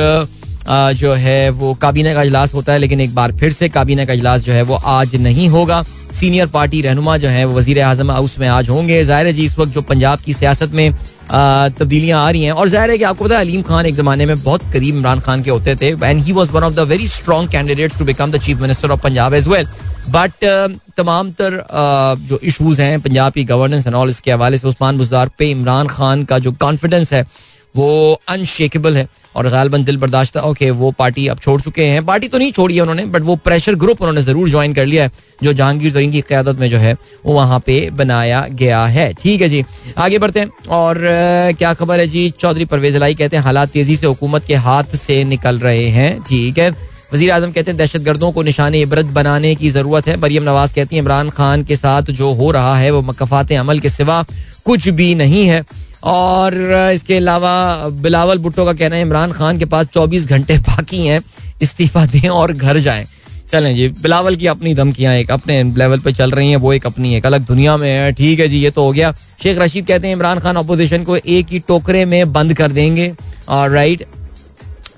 [0.70, 4.12] जो है, वो काबीना का इजलास होता है, लेकिन एक बार फिर से काबीना का
[4.12, 8.38] इजलास जो है, वो आज नहीं होगा। सीनियर पार्टी रहनुमा जो है वज़ीर आज़म हाउस
[8.38, 10.92] में आज होंगे। ज़ाहिर है जी, इस वक्त जो पंजाब की सियासत में
[11.30, 14.26] तब्दीलियाँ आ रही हैं, और ज़ाहिर है कि आपको पता है, अलीम खान एक जमाने
[14.26, 17.08] में बहुत करीब इमरान खान के होते थे and he was one of the very
[17.08, 19.66] strong candidate to become the chief minister of Punjab as well
[20.08, 20.44] but
[20.96, 21.62] तमाम तर
[22.20, 25.86] जो इशूज हैं, पंजाब की गवर्नेंस एंड ऑल इसके हवाले से उस्मान बुजार पे इमरान
[25.88, 27.24] खान का जो कॉन्फिडेंस है,
[27.74, 29.06] वो अनशेकेबल है।
[29.38, 32.74] और गालबन दिल बर्दाश्त ओके वो पार्टी अब छोड़ चुके हैं। पार्टी तो नहीं छोड़ी
[32.74, 35.10] है उन्होंने बट वो प्रेशर ग्रुप उन्होंने ज़रूर ज्वाइन कर लिया है।
[35.42, 36.96] जो जहांगीर जरीन की क्यादत में जो है,
[37.26, 39.64] वो वहाँ पे बनाया गया है। ठीक है जी,
[39.98, 40.98] आगे बढ़ते हैं। और
[41.58, 42.28] क्या खबर है जी?
[42.40, 46.20] चौधरी परवेज लाई कहते हैं, हालात तेज़ी से हुकूमत के हाथ से निकल रहे हैं।
[46.22, 46.70] ठीक है।
[47.12, 50.74] वज़ीर आज़म कहते हैं, दहशत गर्दों को निशान इबरत बनाने की ज़रूरत है। मरियम नवाज़
[50.74, 54.24] कहती है, इमरान खान के साथ जो हो रहा है, वो मकफात अमल के सिवा
[54.64, 55.64] कुछ भी नहीं है।
[56.02, 56.54] और
[56.94, 61.22] इसके अलावा बिलावल भुट्टो का कहना है, इमरान खान के पास 24 घंटे बाकी हैं,
[61.62, 63.06] इस्तीफा दें और घर जाएँ।
[63.52, 66.86] चलें जी, बिलावल की अपनी धमकियाँ एक अपने लेवल पे चल रही हैं, वो एक
[66.86, 69.86] अपनी एक अलग दुनिया में है। ठीक है जी, ये तो हो गया। शेख रशीद
[69.86, 73.14] कहते हैं, इमरान खान अपोजिशन को एक ही टोकरे में बंद कर देंगे।
[73.48, 74.06] और राइट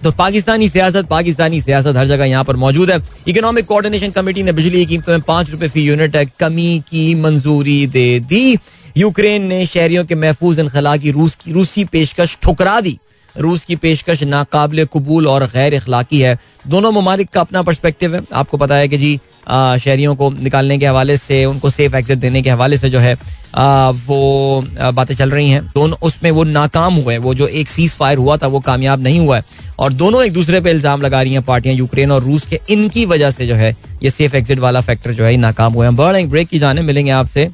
[0.02, 4.52] तो पाकिस्तानी सियासत पाकिस्तानी सियासत हर जगह यहाँ पर मौजूद है। इकोनॉमिक कोऑर्डिनेशन कमेटी ने
[4.52, 8.58] बिजली की कीमतों में पाँच रुपए फ़ी यूनिट कमी की मंजूरी दे दी।
[9.00, 12.98] यूक्रेन ने शहरियों के महफूज इनखला की रूस की रूसी पेशकश ठुकरा दी।
[13.34, 16.36] रूस की पेशकश नाकाबिल कबूल और गैर अखलाकी है।
[16.66, 19.14] दोनों ममालिक का अपना परस्पेक्टिव है। आपको पता है कि जी
[19.48, 23.16] शहरियों को निकालने के हवाले से उनको सेफ़ एग्जिट देने के हवाले से जो है
[23.54, 27.94] आ, वो बातें चल रही हैं। दोनों उसमें वो नाकाम हुए वो जो एक सीज
[27.96, 29.44] फायर हुआ था वो कामयाब नहीं हुआ है।
[29.78, 33.06] और दोनों एक दूसरे पे इल्ज़ाम लगा रही हैं पार्टियाँ यूक्रेन और रूस के। इनकी
[33.06, 36.28] वजह से जो है ये सेफ़ एग्जिट वाला फैक्टर जो है नाकाम हुए हैं। बर्ड
[36.30, 37.50] ब्रेक की जाने मिलेंगे आपसे।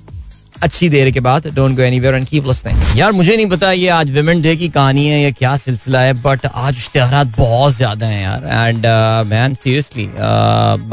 [0.62, 3.88] अच्छी देर के बाद don't go anywhere and keep listening यार मुझे नहीं पता ये
[3.96, 8.06] आज विमेन डे की कहानी है या क्या सिलसिला है बट आज इश्तेहार बहुत ज़्यादा
[8.06, 8.68] हैं यार.
[8.68, 8.86] And
[9.30, 10.08] man seriously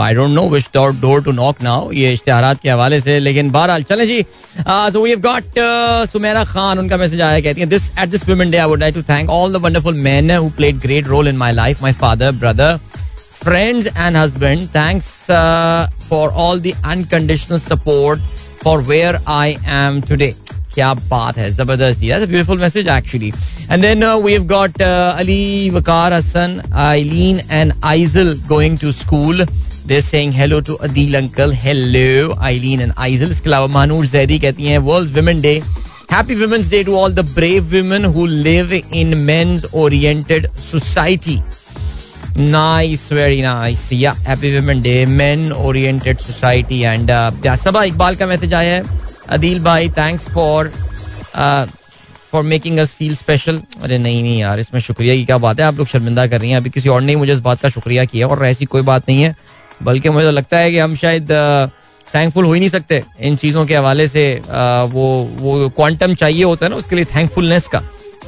[0.04, 3.84] I don't know which door to knock now ये इश्तेहार के हवाले से लेकिन बहरहाल
[3.84, 4.22] चले जी.
[4.60, 5.60] So we have got
[6.12, 8.96] Sumaira Khan उनका मैसेज आया कहती है this at this women day I would like
[8.96, 12.32] to thank all the wonderful man who played great role in my life my father
[12.32, 12.80] brother
[13.46, 14.70] and husband.
[14.74, 18.22] Thanks uh, for all the unconditional support
[18.84, 20.34] forever I am today
[20.74, 23.32] क्या बात है, ज़बरदस्त beautiful message actually
[23.72, 29.46] and then we have got Ali Waqar Hassan Aileen and Aizal going to school
[29.88, 34.66] they saying hello to Adeel uncle hello Aileen and Aizal इसके अलावा महानूर जैदी कहती
[34.66, 35.54] हैं world women day
[36.12, 41.40] happy women's day to all the brave women who live in men's oriented society
[42.36, 43.92] Very nice.
[43.92, 48.84] Yeah, happy Women Day, men oriented society and uh, Saba Iqbal का message आया है
[49.30, 50.72] अदील भाई thanks for
[52.32, 55.66] for making us feel special अरे नहीं नहीं यार इसमें शुक्रिया की क्या बात है?
[55.66, 58.06] आप लोग शर्मिंदा कर रही हैं। अभी किसी और ने मुझे इस बात का शुक्रिया
[58.06, 59.36] किया और ऐसी कोई बात नहीं है
[59.84, 61.32] बल्कि मुझे तो लगता है कि हम शायद
[62.16, 66.44] थैंकफुल हो ही नहीं सकते इन चीज़ों के हवाले से। आ, वो वो क्वांटम चाहिए
[66.44, 67.82] होता है ना उसके लिए थैंकफुलनेस का।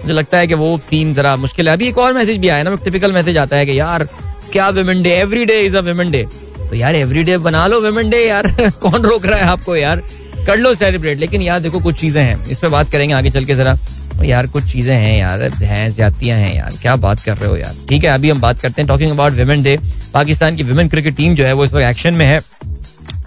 [0.06, 2.64] मुझे लगता है कि वो सीन जरा मुश्किल है। अभी एक और मैसेज भी आया
[2.64, 4.04] ना टिपिकल मैसेज आता है कि यार,
[4.52, 6.24] क्या women day every day is a day
[6.70, 8.48] तो यार एवरी डे बना लो विमेन डे यार।
[8.82, 10.02] कौन रोक रहा है आपको यार?
[10.46, 13.46] कर लो सेलिब्रेट लेकिन यार देखो, कुछ चीज़ें हैं। इस पर बात करेंगे आगे चल
[13.46, 13.78] के जरा।
[14.24, 17.76] यार, कुछ चीज़ें हैं यार। हैं, ज्यादतियाँ हैं यार। क्या बात कर रहे हो यार?
[17.90, 19.80] ठीक है, अभी हम बात करते हैं talking about women day
[20.14, 22.42] Pakistan की विमेन क्रिकेट टीम जो है, वो इस वक्त एक्शन में है।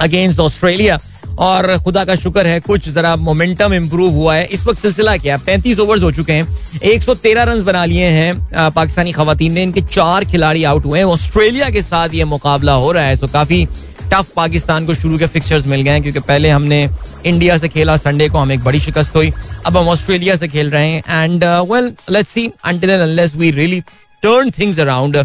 [0.01, 0.99] अगेंस्ट ऑस्ट्रेलिया
[1.39, 5.37] और खुदा का शुक्र है, कुछ जरा मोमेंटम इंप्रूव हुआ है। इस वक्त सिलसिला क्या
[5.37, 9.63] पैंतीस ओवर्स हो चुके हैं। एक सौ तेरह रन बना लिए हैं पाकिस्तानी खातन ने।
[9.63, 13.29] इनके चार खिलाड़ी आउट हुए हैं। ऑस्ट्रेलिया के साथ ये मुकाबला हो रहा है। तो
[13.29, 13.67] काफ़ी
[14.05, 16.89] टफ पाकिस्तान को शुरू के फिक्सर्स मिल गए हैं, क्योंकि पहले हमने
[17.27, 19.33] इंडिया से खेला संडे को हमें एक बड़ी शिकस्त हुई।
[19.67, 23.81] अब हम ऑस्ट्रेलिया से खेल रहे हैं। And well let's see unless we really
[24.23, 25.17] turn things around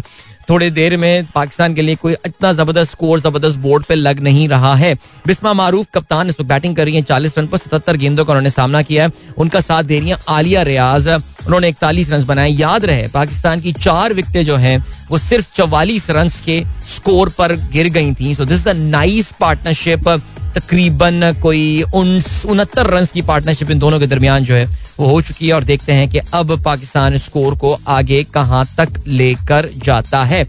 [0.50, 4.48] थोड़ी देर में पाकिस्तान के लिए कोई इतना ज़बरदस्त स्कोर ज़बरदस्त बोर्ड पे लग नहीं
[4.48, 4.94] रहा है।
[5.26, 8.50] बिस्मा मारूफ कप्तान इस बैटिंग कर रही है चालीस रन पर सतहत्तर गेंदों का उन्होंने
[8.50, 12.84] सामना किया है। उनका साथ दे रही है आलिया रियाज। उन्होंने इकतालीस रन बनाए। याद
[12.84, 14.78] रहे, पाकिस्तान की चार विकटे जो हैं,
[15.10, 16.62] वो सिर्फ़ चवालीस रन के
[16.94, 20.08] स्कोर पर गिर गई थी। सो दिस नाइस पार्टनरशिप
[20.54, 24.64] तकरीबन कोई उनहत्तर रन की पार्टनरशिप इन दोनों के दरमियान जो है,
[24.98, 29.00] वो हो चुकी है और देखते हैं कि अब पाकिस्तान स्कोर को आगे कहाँ तक
[29.06, 30.42] लेकर जाता है।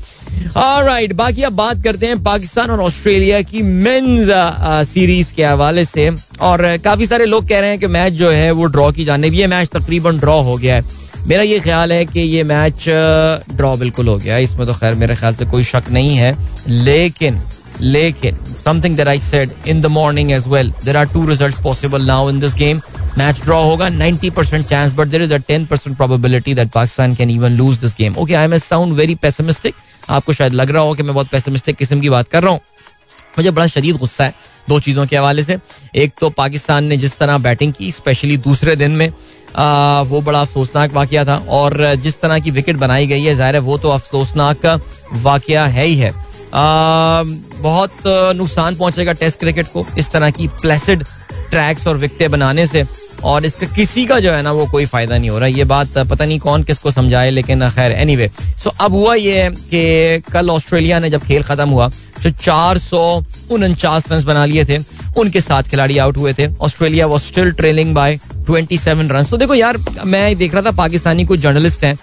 [0.58, 4.28] राइट बाकी अब बात करते हैं पाकिस्तान और ऑस्ट्रेलिया की मेंस
[4.90, 6.10] सीरीज़ के हवाले से।
[6.42, 9.28] और काफ़ी सारे लोग कह रहे हैं कि मैच जो है, वो ड्रॉ की जाने
[9.30, 10.84] ये मैच तकरीबन ड्रॉ हो गया है।
[11.28, 12.86] मेरा ये ख्याल है कि ये मैच
[13.52, 16.36] ड्रॉ बिल्कुल हो गया इसमें तो खैर मेरे ख्याल से कोई शक नहीं है।
[16.68, 17.42] लेकिन
[17.82, 22.06] लेकिन something that I said in the morning as well there are two result possible
[22.06, 22.82] now in this game
[23.18, 27.16] match draw होगा 90 percent chance but there is a 10 percent probability that Pakistan
[27.16, 29.76] can even lose this game okay I am sound very pessimistic
[30.10, 32.60] आपको शायद लग रहा हो कि मैं बहुत pessimistic किस्म की बात कर रहा हूँ।
[33.38, 34.34] मुझे बड़ा शदीद गुस्सा है
[34.70, 35.58] दो चीज़ों के हवाले से।
[35.96, 39.12] एक तो पाकिस्तान ने जिस तरह बैटिंग की स्पेशली दूसरे दिन में
[39.56, 43.56] आ, वो बड़ा अफसोसनाक वाक़ था। और जिस तरह की विकेट बनाई गई है ज़ाहिर
[43.56, 44.66] है वो तो अफसोसनाक
[45.24, 46.14] वाक़ है ही है।
[46.56, 47.92] बहुत
[48.36, 51.04] नुकसान पहुंचेगा टेस्ट क्रिकेट को इस तरह की प्लेसिड
[51.52, 52.86] ट्रैक्स और विकटें बनाने से
[53.24, 55.98] और इसका किसी का जो है ना वो कोई फ़ायदा नहीं हो रहा। ये बात
[56.00, 58.30] पता नहीं कौन किसको समझाए, लेकिन खैर एनी वे
[58.64, 61.90] सो अब हुआ ये कि कल ऑस्ट्रेलिया ने जब खेल खत्म हुआ
[62.24, 64.78] तो चार सौ उनचास रन बना लिए थे,
[65.18, 69.38] उनके साथ खिलाड़ी आउट हुए थे। Australia was still trailing by twenty seven run तो
[69.38, 71.98] देखो यार, मैं देख रहा था पाकिस्तानी कुछ जर्नलिस्ट हैं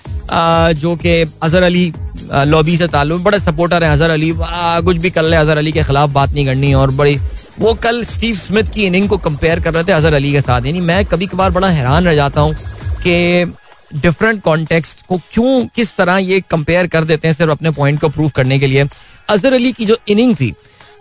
[0.74, 1.92] जो कि अजहर अली
[2.32, 5.82] लॉबी से ताल्लुक, बड़े सपोर्टर है अजहर अली। कुछ भी कर ले अजहर अली के
[5.84, 7.18] खिलाफ बात नहीं करनी और बड़ी,
[7.60, 10.66] वो कल स्टीव स्मिथ की इनिंग को कंपेयर कर रहे थे अजहर अली के साथ।
[10.66, 12.54] यानी मैं कभी कभार बड़ा हैरान रह जाता हूँ
[13.02, 13.54] कि
[13.94, 18.08] डिफरेंट कॉन्टेक्स्ट को क्यों, किस तरह ये कंपेयर कर देते हैं सिर्फ़ अपने पॉइंट को
[18.08, 18.88] प्रूव करने के लिए।
[19.28, 20.52] अजहर अली की जो इनिंग थी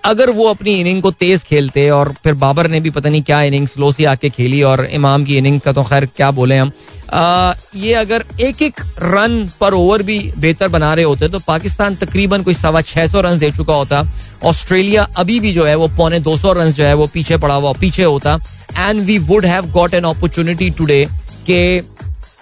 [0.04, 3.42] अगर वो अपनी इनिंग को तेज खेलते और फिर बाबर ने भी पता नहीं क्या
[3.44, 6.72] इनिंग स्लो सी आके खेली और इमाम की इनिंग का तो खैर क्या बोले हम।
[7.14, 11.96] आ, ये अगर एक एक रन पर ओवर भी बेहतर बना रहे होते तो पाकिस्तान
[11.96, 14.04] तकरीबन कोई सवा छह सौ रन दे चुका होता।
[14.44, 17.56] ऑस्ट्रेलिया अभी भी जो है वो पौने दो सौ रन जो है वो पीछे पड़ा
[17.56, 18.38] हुआ पीछे होता।
[18.78, 21.06] And we would have got an opportunity today
[21.46, 21.62] के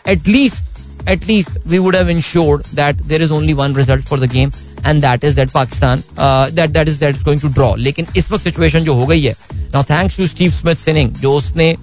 [0.08, 4.52] at least at least we would have ensured that there is only one result for the game
[4.86, 8.32] and that is that Pakistan that that is that is going to draw लेकिन इस
[8.32, 9.36] वक्त situation जो हो गई है
[9.74, 11.76] now thanks to Steve Smith sinning जो उसने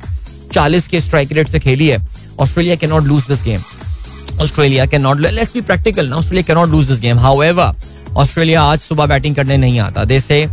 [0.54, 1.98] 40 के स्ट्राइक रेट से खेली है
[2.40, 3.60] Australia can not lose this game
[4.42, 8.62] Australia can not let's be practical ना Australia can not lose this game however Australia
[8.62, 10.46] आज सुबह बैटिंग करने नहीं आता। They say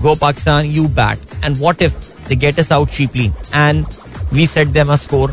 [0.00, 1.92] go Pakistan you bat and what if
[2.28, 3.84] they get us out cheaply and
[4.32, 5.32] we set them a score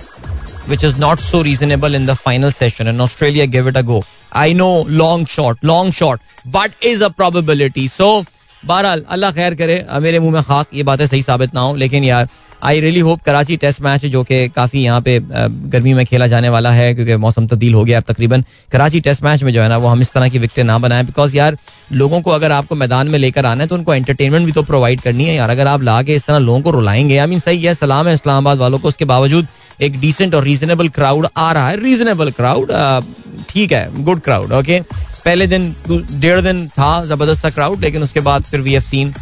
[0.68, 4.04] which is not so reasonable in the final session and Australia give it a go.
[4.32, 7.88] I know long shot, long shot, but is a probability.
[7.88, 8.24] So
[8.64, 12.04] बहरहाल अल्लाह खैर करे मेरे मुँह में खाक ये बातें सही साबित ना हो लेकिन
[12.04, 12.28] यार
[12.64, 15.20] I really hope Karachi test match जो कि काफ़ी यहाँ पे
[15.72, 19.24] गर्मी में खेला जाने वाला है क्योंकि मौसम तब्दील हो गया अब तकरीबन कराची टेस्ट
[19.24, 21.58] मैच में जो है ना वो हम इस तरह की विकटें ना बनाएँ बिकॉज़ यार
[21.92, 25.02] लोगों को अगर आपको मैदान में लेकर आना है तो उनको एंटरटेनमेंट भी तो प्रोवाइड
[25.02, 27.64] करनी है यार अगर आप ला के इस तरह लोगों को रुलाएँगे आई मीन सही
[27.64, 29.48] है सलाम है इस्लामाबाद वालों को उसके बावजूद
[29.82, 32.72] एक डिसेंट और रीजनेबल क्राउड आ रहा है। रीजनेबल क्राउड
[33.50, 34.80] ठीक है गुड क्राउड ओके
[35.26, 39.14] पहले दिन डेढ़ दिन था ज़बरदस्त सा क्राउड लेकिन उसके बाद फिर वी हैव सीन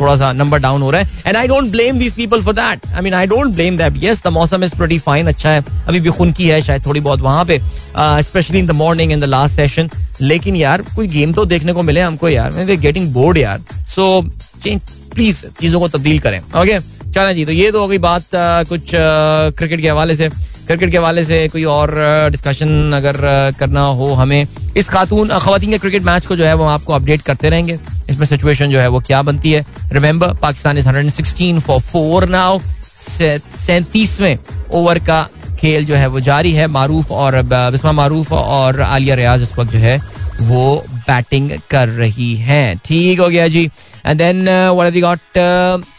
[0.00, 2.86] थोड़ा सा नंबर डाउन हो रहा है। And I don't blame these people for that
[2.86, 6.00] I mean I don't blame that yes the मौसम इज़ प्रीटी फाइन अच्छा है। अभी
[6.00, 7.60] भी खुन की है, शायद थोड़ी बहुत वहाँ पे
[7.96, 11.82] specially in the morning in the last session लेकिन यार, कोई गेम तो देखने को
[11.82, 14.22] मिले हमको यार। वी गेटिंग बोर्ड यार। सो
[14.64, 14.80] चेंज
[15.14, 16.78] प्लीज़ चीज़ों को तब्दील करें ओके
[17.14, 18.24] चलें जी तो ये तो हो गई बात
[18.68, 20.28] कुछ क्रिकेट के हवाले से।
[20.66, 21.90] क्रिकेट के हवाले से कोई और
[22.30, 23.16] डिस्कशन अगर
[23.58, 24.46] करना हो हमें,
[24.76, 27.78] इस खातून खातन के क्रिकेट मैच को जो है वो आपको अपडेट करते रहेंगे।
[28.10, 29.64] इसमें सिचुएशन जो है वो क्या बनती है?
[29.92, 32.58] Remember Pakistan is 116 for four now
[33.00, 34.38] सैंतीसवें
[34.72, 35.22] over का
[35.60, 39.72] खेल जो है वो जारी है। मारूफ और बिस्मा मारूफ और आलिया रियाज इस वक्त
[39.72, 40.00] जो है
[40.42, 43.70] वो बैटिंग कर रही हैं। ठीक हो गया जी।
[44.06, 45.38] And then what have got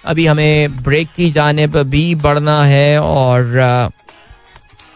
[0.06, 3.96] अभी हमें ब्रेक की जाने पर भी बढ़ना है और uh,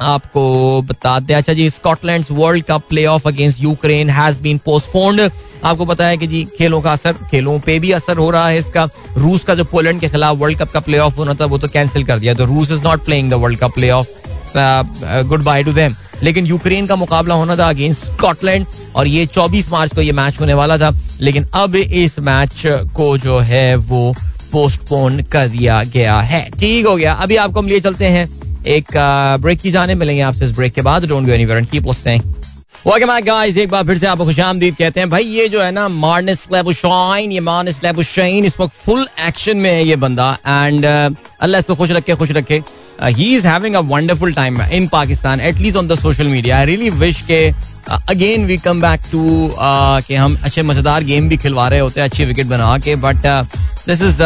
[0.01, 5.29] आपको बता दें। अच्छा जी Scotland world cup play off against Ukraine has been postponed
[5.63, 8.57] आपको पता है कि जी खेलों का असर खेलों पे भी असर हो रहा है
[8.57, 8.87] इसका।
[9.17, 11.67] रूस का जो पोलैंड के खिलाफ वर्ल्ड कप का प्ले ऑफ़ होना था वो तो
[11.67, 14.07] कैंसिल कर दिया। तो रूस is not playing the world cup play off
[15.43, 18.65] goodbye to them लेकिन यूक्रेन का मुकाबला होना था अगेंस्ट स्कॉटलैंड
[18.95, 20.91] और ये 24 मार्च को ये मैच होने वाला था।
[21.21, 22.63] लेकिन अब इस मैच
[22.95, 24.15] को जो है वो
[24.51, 28.29] पोस्टपोन कर दिया गया है। ठीक हो गया। अभी आपको हम लिए चलते हैं।
[28.67, 28.97] एक
[29.41, 32.21] ब्रेक की जाने मिलेंगे आपसे इस ब्रेक के बाद। Don't go anywhere and keep listening
[32.87, 35.71] welcome back guys एक बार फिर से आपको खुशामदीद कहते हैं। भाई, ये जो है
[35.71, 40.85] ना मार्नस शाइन ये मार्नस शाइन इस वक्त फुल एक्शन में है ये बंदा। एंड
[40.85, 42.61] अल्लाह इसको खुश रखे खुश रखे।
[43.03, 46.89] He is having a wonderful time in Pakistan at least on the social media I really
[46.89, 47.39] wish के
[48.09, 49.23] again we come back to
[49.59, 53.25] कि हम अच्छे मज़ेदार गेम भी खिलवा रहे होते हैं अच्छी विकेट बना के but
[53.87, 54.21] this is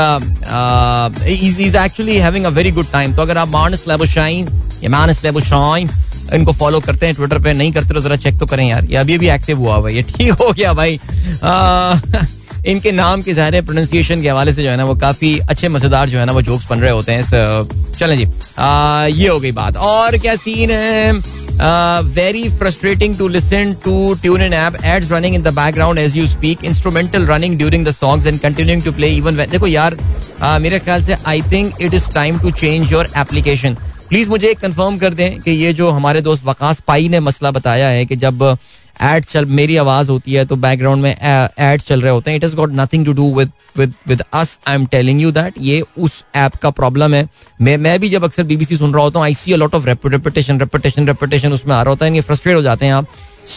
[1.61, 4.47] is actually having a very good time तो अगर आप मार्नस शाइन
[4.83, 5.89] या मार्नस शाइन
[6.33, 8.95] इनको फॉलो करते हैं ट्विटर पे नहीं करते तो जरा चेक तो करें यार। ये
[8.95, 10.99] अभी भी एक्टिव हुआ भाई ये ठीक हो गया भाई।
[12.69, 16.09] इनके नाम के ज़ाहिर प्रोनाउंसिएशन के हवाले से जो है ना वो काफ़ी अच्छे मज़ेदार
[16.09, 17.21] जो है ना वो जोक्स बन रहे होते हैं
[17.99, 18.27] चलें जी।
[18.59, 21.39] आ, ये हो गई बात। और क्या सीन है?
[22.15, 26.25] Very frustrating to listen to tune in app ads running in the background as you
[26.27, 30.79] speak instrumental running during the songs and continuing to play even देखो यार uh, मेरे
[30.79, 33.75] ख्याल से I think it is time to change your application
[34.09, 37.87] please मुझे confirm कर दें कि ये जो हमारे दोस्त वकास पाई ने मसला बताया
[37.87, 38.43] है कि जब
[39.01, 42.43] एड चल मेरी आवाज़ होती है तो बैकग्राउंड में एड चल रहे होते हैं। It
[42.43, 45.81] is got nothing to do with with with us I am telling you that ये
[45.97, 47.27] उस ऐप का प्रॉब्लम है।
[47.61, 50.59] मैं मैं भी जब अक्सर बीबीसी सुन रहा होता हूँ I see lot of repetition
[50.59, 53.07] repetition repetition उसमें आ रहा होता है। ये फ्रस्ट्रेट हो जाते हैं आप।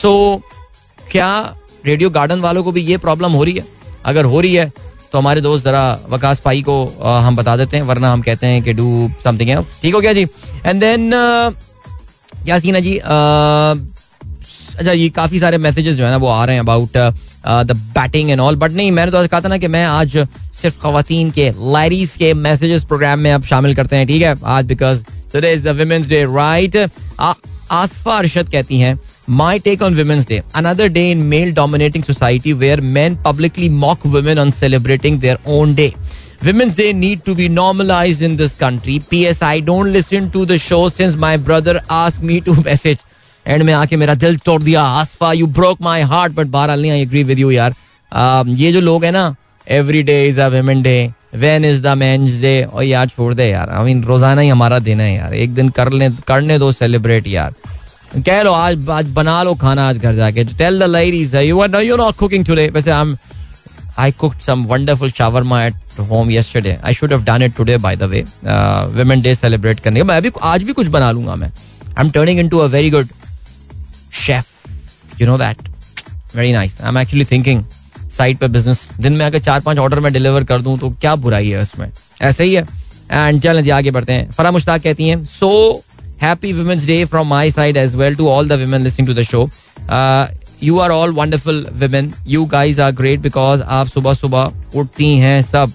[0.02, 1.55] सो so, क्या
[1.87, 3.64] रेडियो गार्डन वालों को भी ये प्रॉब्लम हो रही है?
[4.05, 4.72] अगर हो रही है
[5.12, 8.46] तो हमारे दोस्त जरा वकास पाई को आ, हम बता देते हैं वरना हम कहते
[8.46, 10.22] हैं कि डू समथिंग ठीक हो गया जी?
[10.66, 11.11] एंड देन
[12.44, 12.98] क्या सीन जी
[14.78, 16.96] अच्छा ये काफ़ी सारे मैसेजेस जो है ना वो आ रहे हैं about
[17.66, 20.16] the batting and all but नहीं मैंने तो कहा था ना कि मैं आज
[20.62, 24.66] सिर्फ़ खातन के लाइरीज के मैसेजेस प्रोग्राम में अब शामिल करते हैं ठीक है आज
[24.66, 26.76] because today is the women's day right
[27.20, 30.42] Aasfa Arshad कहती हैं My take on Women's Day.
[30.52, 35.74] Another day in male dominating society where men publicly mock women on celebrating their own
[35.74, 35.94] day.
[36.42, 38.98] Women's Day need to be normalized in this country.
[38.98, 39.40] P.S.
[39.42, 42.98] I don't listen to the show since my brother asked me to message.
[43.46, 47.02] And में आके मेरा दिल तोड़ दिया। Aasfa you broke my heart but बहरहाल I
[47.02, 47.74] agree with you यार।
[48.48, 49.35] ये जो लोग हैं ना
[49.66, 53.70] every day is a day when is the men's day और यार, छोड़ दे यार।
[53.70, 57.26] आई मीन रोज़ाना ही हमारा दिन है यार। एक दिन कर ले, करने दो सेलिब्रेट
[57.26, 57.55] यार।
[58.16, 61.81] कह लो, आज आज बना लो खाना आज घर जाके। Tell the ladies you are
[61.83, 63.16] you not cooking today वैसे I am
[63.98, 67.96] I cooked some wonderful shawarma at home yesterday I should have done it today by
[67.96, 68.24] the way
[68.98, 72.11] women day celebrate करने का मैं अभी आज भी कुछ बना लूँगा मैं। I am
[72.11, 73.09] turning into a very good
[74.12, 75.68] chef you know that
[76.37, 77.64] very nice I am actually thinking
[78.16, 81.14] side पे बिज़नेस दिन में अगर चार पाँच ऑर्डर में डिलीवर कर दूँ तो क्या
[81.16, 81.90] बुराई है उसमें?
[82.22, 82.66] ऐसे ही है.
[83.11, 84.31] एंड चलें आगे बढ़ते हैं.
[84.31, 85.83] फरा मुश्ताक कहती हैं so
[86.22, 89.22] happy women's day from my side as well to all the women listening to the
[89.25, 89.48] show
[90.62, 95.40] you are all wonderful women you guys are great because आप सुबह सुबह उठती हैं
[95.42, 95.72] सब.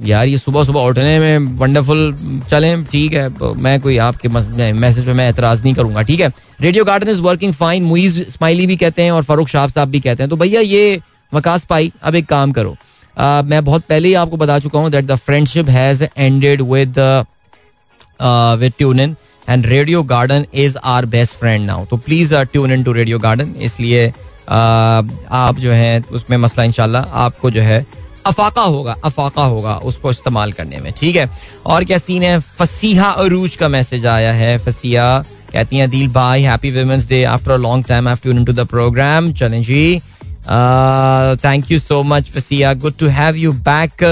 [0.00, 2.14] यार ये सुबह सुबह उठने में वंडरफुल
[2.50, 6.30] चले ठीक है मैं कोई आपके मैसेज पे मैं एतराज़ नहीं करूँगा ठीक है?
[6.60, 10.00] Radio garden is working fine Muiz Smiley भी कहते हैं और फारूक शाह साहब भी
[10.00, 11.00] कहते हैं तो भैया ये
[11.32, 12.76] वकास पाई अब एक काम करो
[13.16, 16.98] uh, मैं बहुत पहले ही आपको बता चुका हूँ that the friendship has ended with
[18.58, 19.16] with tune in
[19.48, 23.54] and radio garden is our best friend now तो please tune in to radio garden
[23.60, 24.12] इसलिए
[24.48, 27.84] आप जो है उसमें मसला इनशाला आपको जो है
[28.26, 31.28] अफाका होगा अफाका होगा उसको इस्तेमाल करने में, ठीक है?
[31.66, 32.38] और क्या सीन है?
[32.58, 35.06] फसीहा अरूज का मैसेज आया है फसिया
[35.52, 38.66] कहती हैं दिल भाई happy women's day after a long time I tune into the
[38.68, 40.00] program चलें जी।
[41.44, 44.02] Thank you so much Fasiya good to have you back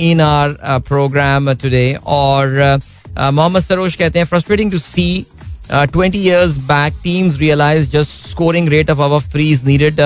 [0.00, 0.56] in our
[0.88, 2.80] program today और
[3.18, 5.06] मोहम्मद सरोज कहते हैं frustrating to see
[5.70, 10.00] twenty years back teams realize just scoring rate of our three is needed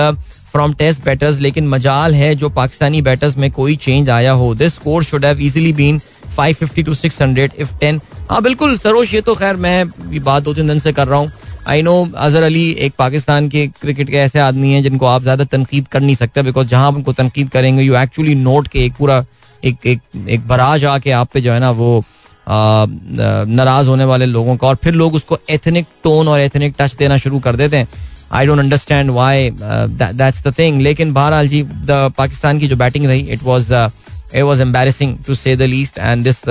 [0.55, 4.75] from test batters लेकिन मजाल है जो Pakistani batters में कोई change आया हो। This
[4.75, 5.99] score should have easily been
[6.37, 10.67] 550 to 600 if 10 हाँ बिल्कुल सरोश ये तो खैर मैं बात दो तीन
[10.67, 11.31] दिन से कर रहा हूँ।
[11.67, 15.43] आई नो अजहर अली एक पाकिस्तान के क्रिकेट के ऐसे आदमी हैं जिनको आप ज़्यादा
[15.45, 18.93] तनकीद कर नहीं सकते बिकॉज़ जहाँ आप उनको तनकीद करेंगे यू एक्चुअली नोट के एक
[18.95, 19.23] पूरा,
[19.63, 22.03] एक एक एक बराज आके आप पे जो है ना वो
[22.47, 27.17] नाराज़ होने वाले लोगों का, और फिर लोग उसको एथनिक टोन और एथनिक टच देना
[27.17, 27.87] शुरू कर देते हैं।
[28.35, 33.05] I don't understand why that's the thing लेकिन बहरहाल जी द पाकिस्तान की जो बैटिंग
[33.05, 36.43] रही it was it was embarrassing to say the least and this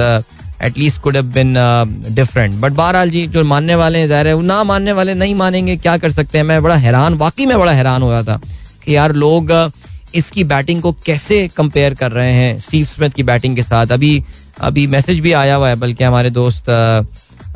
[0.62, 1.54] at least could have been
[2.14, 5.76] different but बहरहाल जी जो मानने वाले हैं ज़ाहिर है ना मानने वाले नहीं मानेंगे
[5.76, 8.40] क्या कर सकते हैं मैं बड़ा हैरान वाकई में बड़ा हैरान हो रहा था
[8.84, 9.52] कि यार लोग
[10.14, 14.22] इसकी बैटिंग को कैसे कंपेयर कर रहे हैं स्टीव स्मिथ की बैटिंग के साथ अभी
[14.60, 16.70] अभी मैसेज भी आया हुआ है बल्कि हमारे दोस्त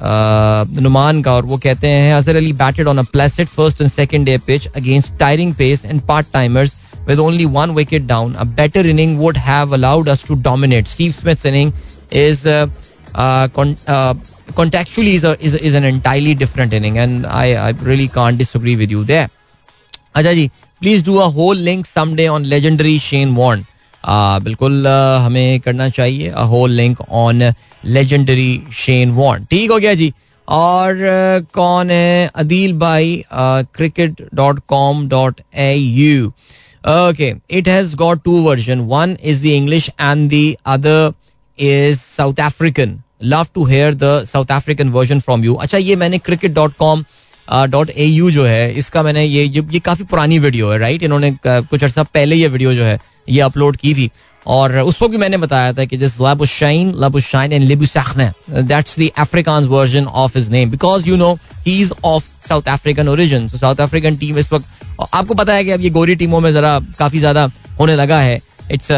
[0.01, 4.26] नुमान का और वो कहते हैं Azhar Ali batted on a placid first and second
[4.26, 6.72] day pitch against tiring pace and part timers
[7.09, 8.36] with only one wicket down.
[8.36, 10.86] A better inning would have allowed us to dominate.
[10.86, 11.72] Steve Smith's inning
[12.12, 12.66] is uh,
[13.14, 14.14] uh, con- uh,
[14.53, 18.76] contextually is, a, is, is an entirely different inning, and I, I really can't disagree
[18.76, 19.28] with you there.
[20.14, 23.28] अच्छा जी please do a whole link someday on legendary Shane
[24.05, 27.42] Warne बिल्कुल uh, हमें करना चाहिए a whole link on
[27.84, 30.12] legendary Shane Warne ठीक हो गया जी।
[30.49, 32.30] और uh, कौन है?
[32.34, 36.28] अदील भाई cricket dot com dot A U
[36.88, 41.12] okay it has got two version one is the English and the other
[41.59, 46.18] is South African love to hear the South African version from you अच्छा ये मैंने
[46.18, 47.05] cricket dot com
[47.49, 51.03] dot A U जो है इसका मैंने ये ये, ये काफ़ी पुरानी वीडियो है राइट
[51.03, 54.11] इन्होंने कुछ अर्सा पहले ये वीडियो जो है ये अपलोड की थी।
[54.46, 59.66] और उसको भी मैंने बताया था कि जिस Labuschagne Labuschagne and Labuschagne that's the Afrikaans
[59.68, 61.32] version of his name because you know
[61.66, 64.66] he is of South African origin South African team इस वक्त
[65.14, 68.40] आपको पता है कि अब ये गोरी टीमों में जरा काफ़ी ज़्यादा होने लगा है।
[68.72, 68.88] It's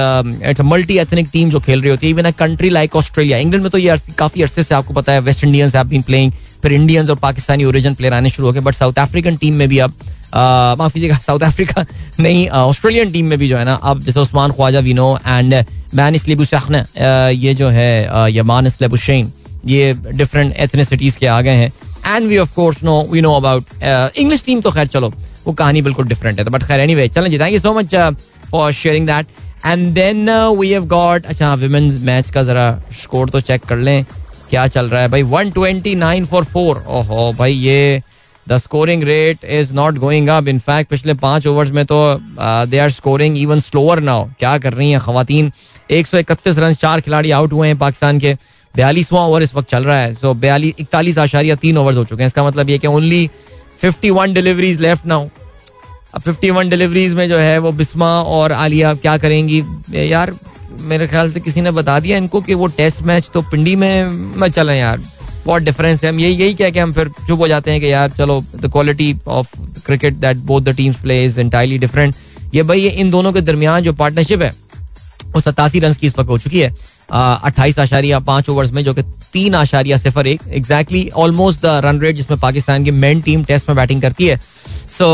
[0.43, 3.63] it's multi ethnic team जो खेल रही होती है। Even a country like Australia England
[3.63, 6.33] में तो ये काफ़ी अरसे से आपको पता है West Indians have been playing
[6.63, 9.69] फिर इंडियंस और पाकिस्तानी ओरिजिन प्लेयर आने शुरू हो गए बट साउथ अफ्रीकन टीम में
[9.69, 9.95] भी अब
[10.79, 11.85] माफ़ कीजिएगा साउथ अफ्रीका
[12.21, 15.55] नहीं ऑस्ट्रेलियन टीम में भी जो है ना, अब जैसे उस्मान ख्वाजा विनो एंड
[15.95, 16.45] मैन इसलिबू
[17.41, 19.33] ये जो है यमान इसलेबुशैन
[19.67, 21.73] ये डिफरेंट एथनिसिटीज के आ गए हैं.
[22.07, 23.65] And we of course know we know about
[24.17, 25.13] English team तो खैर चलो,
[25.47, 27.95] वो कहानी बिल्कुल डिफरेंट है बट खैर एनी वे चलें जी thank you so much
[28.51, 29.27] for sharing that
[29.67, 32.71] and then we have got अच्छा विमेंस मैच का जरा
[33.03, 34.05] स्कोर तो चेक कर लें.
[34.51, 35.23] क्या चल रहा है भाई?
[35.23, 38.03] 129 फॉर फोर ओहो भाई, ये
[38.47, 41.97] the scoring rate is not going up in fact पिछले पाँच ओवर्स में तो
[42.67, 45.53] they are scoring even slower now क्या कर रही हैं खातन
[45.91, 48.35] एक सौ इकतीस रन, चार खिलाड़ी आउट हुए हैं पाकिस्तान के।
[48.75, 52.23] बयालीसवां ओवर इस वक्त चल रहा है। सो बयालीस इकतालीस आशारिया तीन ओवर हो चुके
[52.23, 53.27] हैं। इसका मतलब ये कि only
[53.81, 55.29] fifty one deliveries left now
[56.15, 59.63] अब फिफ्टी वन डिलीवरीज में जो है वो बिस्मा और आलिया क्या करेंगी?
[59.95, 60.33] यार
[60.81, 64.09] मेरे ख्याल से किसी ने बता दिया इनको कि वो टेस्ट मैच तो पिंडी में,
[64.37, 65.03] मैं चलें यार।
[65.47, 67.93] बहुत डिफरेंस है। हम यही यही कह के हम फिर चुप हो जाते हैं कि
[67.93, 69.57] यार, चलो the quality of
[69.87, 72.15] cricket that both the teams play is entirely different
[72.55, 74.55] ये भाई, ये इन दोनों के दरमियान जो पार्टनरशिप है,
[75.27, 76.75] वो सतासी रन की इस वक्त हो चुकी है।
[77.11, 79.03] अट्ठाईस आशारिया, पाँच ओवर्स में, जो कि
[79.33, 83.69] तीन आशारिया, सिफर एक। Exactly almost the run rate जिसमें पाकिस्तान की मेन टीम टेस्ट
[83.69, 84.37] में बैटिंग करती है।
[84.91, 85.07] So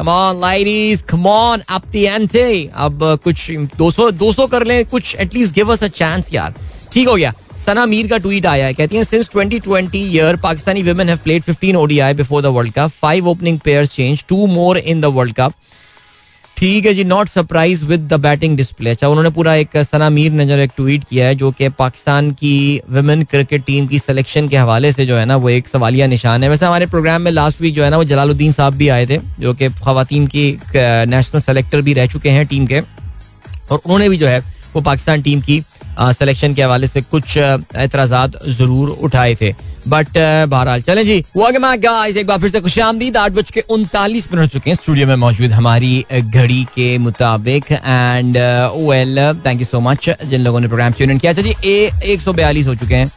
[0.00, 5.14] come on ladies come on up the ante अब कुछ 200 200 कर लें, कुछ
[5.20, 6.54] at least give us a chance यार।
[6.92, 7.32] ठीक हो गया।
[7.64, 11.42] सना मीर का ट्वीट आया है। कहती हैं since 2020 year Pakistani women have played
[11.44, 15.34] 15 ODI before the world cup five opening pairs change two more in the world
[15.34, 15.52] cup
[16.60, 20.32] ठीक है जी not surprise with the batting display अच्छा उन्होंने पूरा एक सना मीर
[20.32, 24.48] ने जो एक ट्वीट किया है, जो कि पाकिस्तान की वुमेन क्रिकेट टीम की सिलेक्शन
[24.48, 27.30] के हवाले से जो है ना, वो एक सवालिया निशान है। वैसे हमारे प्रोग्राम में
[27.30, 30.50] लास्ट वीक जो है ना, वो जलालुद्दीन साहब भी आए थे, जो कि खातन की
[30.76, 34.38] नेशनल सेलेक्टर भी रह चुके हैं टीम के। और उन्होंने भी जो है,
[34.74, 35.60] वो पाकिस्तान टीम की
[36.02, 39.54] सिलेक्शन के हवाले से कुछ एतराजा ज़रूर उठाए थे।
[39.88, 40.08] बट
[40.48, 41.24] बहरहाल, चले जी।
[41.76, 45.14] गाइस एक बार फिर से खुश आठ बज के उनतालीस मिनट चुके हैं। स्टूडियो में
[45.16, 50.92] मौजूद हमारी घड़ी के मुताबिक। And well thank you so much जिन लोगों ने प्रोग्राम
[50.92, 53.10] ट्यून किया। अच्छा जी, ए, एक सौ बयालीस हो चुके हैं।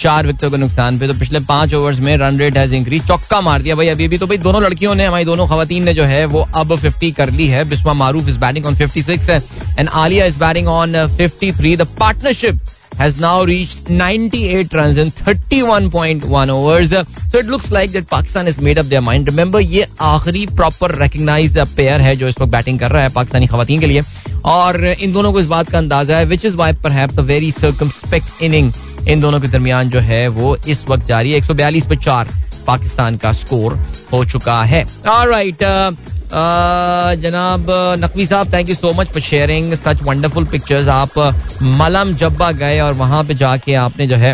[0.00, 3.40] चार विकेटों के नुकसान पे तो पिछले पाँच ओवर्स में रन रेट हैज़ इंक्रीज चौका
[3.40, 6.04] मार दिया भाई अभी भी तो भाई दोनों लड़कियों ने हमारी दोनों खातन ने जो
[6.04, 9.30] है वो अब 50 कर ली है Bisma Maroof is batting on 56
[9.78, 12.60] and Aliya is batting on 53 the partnership
[12.94, 16.90] has now reached 98 runs in 31.1 overs.
[17.30, 19.26] So it looks like that Pakistan has made up their mind.
[19.26, 23.46] Remember, ये आखिरी प्रॉपर रिकग्नाइज प्लेयर है जो इस वक्त batting कर रहा है पाकिस्तानी
[23.46, 24.02] खवतिन के लिए
[24.46, 27.50] और इन दोनों को इस बात का अंदाज़ा है is why per have a very
[27.52, 28.72] circumspect inning
[29.08, 31.96] इन दोनों के दरमियान जो है वो इस वक्त जारी है। एक सौ बयालीस पे
[31.98, 32.28] चार
[32.66, 33.74] पाकिस्तान का स्कोर
[34.12, 35.62] हो चुका है। राइट
[37.22, 37.66] जनाब
[37.98, 41.18] नकवी साहब thank you so much for sharing such wonderful pictures आप
[41.80, 44.32] मलम जब्बा गए और वहाँ पे जाके आपने जो है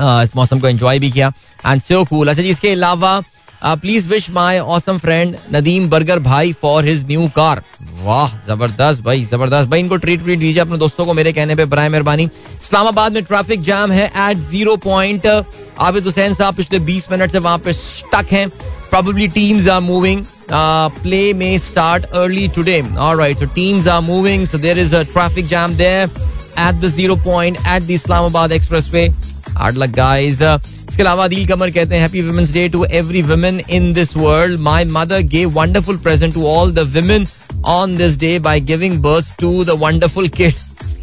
[0.00, 1.32] इस मौसम को एंजॉय भी किया।
[1.66, 3.20] एंड सो कूल अच्छा जी, इसके अलावा
[3.64, 7.62] please wish my awesome friend Nadeem burger भाई फॉर हिज न्यू कार
[8.02, 11.64] वाह ज़बरदस्त भाई ज़बरदस्त। भाई इनको ट्रीट ट्रीट दीजिए अपने दोस्तों को मेरे कहने पे
[11.64, 12.24] बराए मेहरबानी।
[12.62, 17.38] इस्लामाबाद में ट्रैफ़िक जैम है at zero point Abid Hussain साहब पिछले बीस मिनट से
[17.38, 18.50] वहाँ पे स्टक हैं।
[18.92, 22.76] Moving uh, play may start early today
[23.06, 26.08] all right so teams are moving so there is a traffic jam there
[26.58, 28.52] at the zero point at the Islamabad
[28.92, 29.06] expressway
[29.56, 30.38] hard luck guys
[30.88, 34.60] इसके अलावा अदील कमर कहते हैं happy women's day to every women in this world
[34.60, 37.26] my mother gave wonderful present to all the women
[37.64, 40.54] on this day by giving birth to the wonderful kid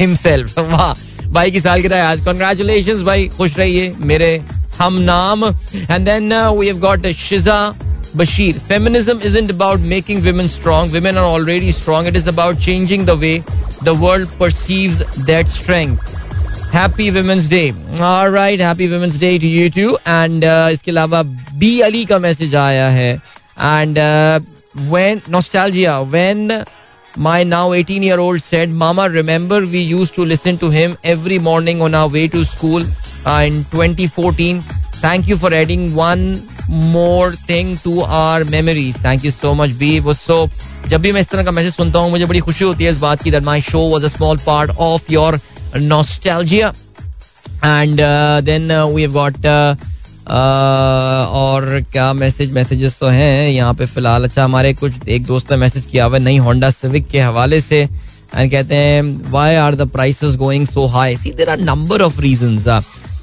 [0.02, 0.94] himself वाह,
[1.32, 4.36] भाई की साल की आज कॉन्ग्रेचुलेशन भाई, खुश रहिए मेरे
[4.80, 7.74] हम नाम and then we have got Shiza
[8.16, 8.54] Bashir.
[8.54, 10.92] Feminism isn't about making women strong.
[10.92, 12.06] Women are already strong.
[12.06, 13.44] It is about changing the way
[13.82, 16.12] the world perceives that strength.
[16.74, 17.72] Day.
[18.02, 19.96] All right, Happy Women's Day to you too.
[20.08, 21.22] And uh, इसके अलावा
[21.60, 23.12] B Ali का message आया है
[23.60, 24.00] and
[24.90, 26.66] when nostalgia when
[27.26, 31.38] my now 18 year old said mama remember we used to listen to him every
[31.50, 34.64] morning on our way to school uh, in 2014
[34.96, 36.26] thank you for adding one
[36.70, 40.38] more thing to our memories thank you so much B वो सो
[40.90, 42.98] जब भी मैं इस तरह का message सुनता हूँ मुझे बड़ी खुशी होती है इस
[42.98, 45.40] बात की that my show was a small part of your
[45.76, 46.74] nostalgia
[47.66, 48.00] and
[48.46, 49.46] then we have got
[50.28, 55.58] और क्या मैसेज मैसेजेस तो हैं। यहाँ पे फ़िलहाल अच्छा हमारे कुछ एक दोस्त ने
[55.58, 57.82] मैसेज किया हुआ नई होंडा सिविक के हवाले से।
[58.36, 62.20] एंड कहते हैं why are the prices going so high see there are number of
[62.22, 62.58] reason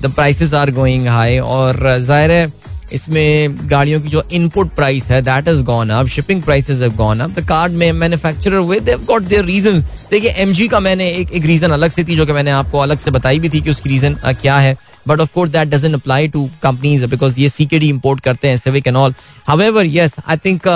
[0.03, 2.47] the prices are going high और ज़ाहिर है
[2.93, 7.21] इसमें गाड़ियों की जो इनपुट प्राइस है that is gone up shipping prices have gone
[7.21, 11.11] up the card में manufacturer with they have got their reasons देखिए एमजी का मैंने
[11.11, 13.61] एक एक रीजन अलग से थी, जो कि मैंने आपको अलग से बताई भी थी
[13.61, 14.77] कि उसकी रीजन क्या है।
[15.09, 18.87] But of course that doesn't apply to companies because ये सीकेडी इंपोर्ट करते हैं Civic
[18.87, 19.15] and all
[19.47, 20.69] however yes I think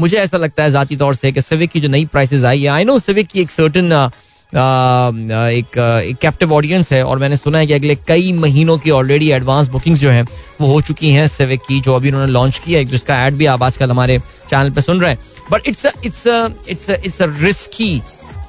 [0.00, 2.68] मुझे ऐसा लगता है जाती तौर से कि सिविक की जो नई प्राइसेस आई है
[2.68, 3.92] आई नो सिविक की एक सर्टन
[4.52, 9.30] एक एक कैप्टिव ऑडियंस है और मैंने सुना है कि अगले कई महीनों की ऑलरेडी
[9.32, 10.22] एडवांस बुकिंग्स जो हैं,
[10.60, 13.46] वो हो चुकी हैं सिविक की, जो अभी उन्होंने लॉन्च किया है जिसका एड भी
[13.46, 14.18] आप आजकल हमारे
[14.50, 15.18] चैनल पे सुन रहे हैं।
[15.52, 16.26] But it's it's
[16.68, 18.00] it's it's a risky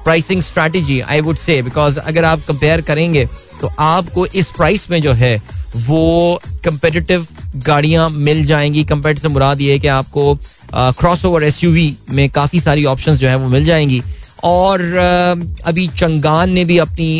[0.04, 3.24] pricing strategy I would say because अगर आप कंपेयर करेंगे
[3.60, 5.36] तो आपको इस प्राइस में जो है,
[5.76, 7.26] वो कंपेटिटिव
[7.56, 10.34] गाड़ियाँ मिल जाएँगी। से मुराद ये कि आपको
[10.74, 11.60] क्रॉस ओवर एस
[12.10, 14.02] में काफ़ी सारी ऑप्शंस जो है, वो मिल जाएँगी।
[14.42, 14.82] और
[15.64, 17.10] अभी चंगान ने भी अपनी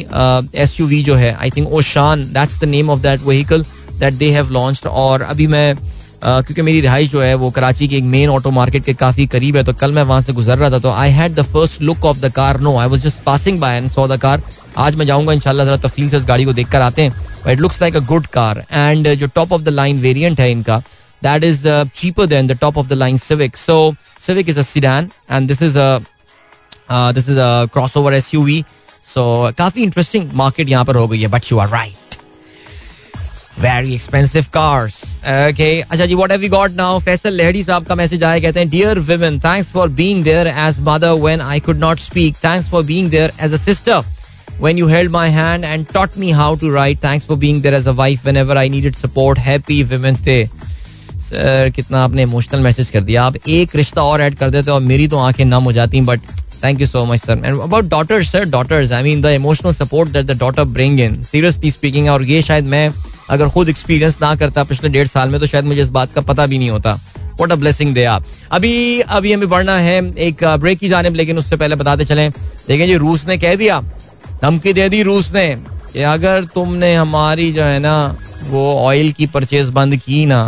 [0.54, 3.64] एस यू वी जो है I think Oshan that's the name of that vehicle
[3.98, 5.74] that they have launched और अभी मैं
[6.24, 9.56] क्योंकि मेरी रिहाइश जो है वो कराची के एक मेन ऑटो मार्केट के काफ़ी करीब
[9.56, 12.04] है तो कल मैं वहाँ से गुजर रहा था तो I had the first look
[12.04, 14.42] of the car no I was just passing by and saw the car
[14.78, 17.60] आज मैं जाऊँगा, इंशाल्लाह जरा तफसील से इस गाड़ी को देख कर आते हैं it
[17.60, 20.78] looks like a good car and जो top of the line variant है इनका
[21.22, 21.66] that is
[21.96, 23.94] cheaper than the top of the line Civic so
[24.26, 25.98] Civic is a sedan and this is a
[26.90, 27.38] this is
[27.96, 28.64] crossover S U V
[29.14, 29.24] सो
[29.58, 32.16] काफ़ी interesting market यहाँ पर हो गई है but you are right
[33.60, 37.94] very expensive cars okay अच्छा जी what have we got now Faisal Lahri साहब का
[37.94, 41.78] message आया, कहते हैं dear women thanks for being there as mother when I could
[41.78, 44.04] not speak thanks for being there as a sister
[44.62, 47.76] when you held my hand and taught me how to write thanks for being there
[47.76, 49.38] as a wife whenever I needed support.
[49.46, 50.42] Happy women's day.
[51.20, 54.80] Sir कितना आपने emotional message कर दिया। आप एक रिश्ता और add कर देते और
[54.80, 56.20] मेरी तो आँखें नम हो जाती but
[56.62, 57.34] Thank you so much, sir.
[57.34, 58.92] And about daughters, sir, daughters.
[58.92, 61.24] I mean, the emotional support that the daughter bring in.
[61.24, 62.88] Seriously speaking, और ये शायद मैं
[63.30, 66.20] अगर खुद एक्सपीरियंस ना करता पिछले डेढ़ साल में तो शायद मुझे इस बात का
[66.20, 66.92] पता भी नहीं होता
[67.40, 69.96] वॉट अ ब्लेसिंग दे आप अभी अभी हमें बढ़ना है
[70.28, 72.30] एक ब्रेक की जाने लेकिन उससे पहले बताते चलें
[72.68, 73.80] देखें जी रूस ने कह दिया
[74.42, 75.46] धमकी दे दी रूस ने
[75.92, 77.96] कि अगर तुमने हमारी जो है ना
[78.50, 80.42] वो ऑयल की परचेज बंद की ना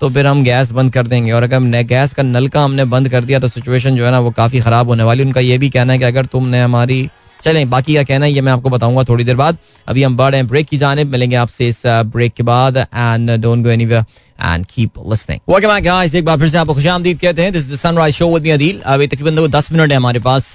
[0.00, 3.08] तो फिर हम गैस बंद कर देंगे। और अगर गैस का नल का हमने बंद
[3.08, 5.70] कर दिया तो सिचुएशन जो है ना, वो काफ़ी ख़राब होने वाली उनका ये भी
[5.70, 7.08] कहना है कि अगर तुमने हमारी,
[7.40, 10.30] चलें, बाकी का कहना है, ये मैं आपको बताऊँगा थोड़ी देर बाद। अभी हम बढ़
[10.30, 14.04] रहे हैं ब्रेक की जाने मिलेंगे आपसे इस ब्रेक के बाद। And don't go anywhere
[14.44, 17.72] and keep listening welcome back guys एक बार फिर से आपको खुशामदीद कहते हैं। This
[17.72, 20.52] the sunrise show with me Adeel अभी तकरीबन दस मिनट है हमारे पास।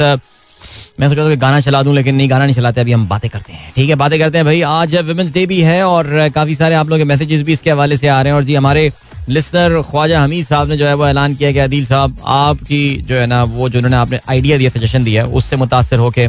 [1.00, 3.30] मैं सोचा था कि गाना चला दूँ, लेकिन नहीं, गाना नहीं चलाते, अभी हम बातें
[3.30, 6.56] करते हैं। ठीक है, बातें करते हैं भाई। आज वुमेंस डे भी है और काफ़ी
[6.56, 8.92] सारे आप लोगों के मैसेजेस भी इसके हवाले से आ रहे हैं। और जी, हमारे
[9.30, 13.16] लिसनर ख्वाजा हमीद साहब ने जो है वो ऐलान किया कि अदील साहब आपकी जो
[13.16, 16.28] है ना वो जो उन्होंने आपने आइडिया दिया सजेशन दिया उससे मुतासर होके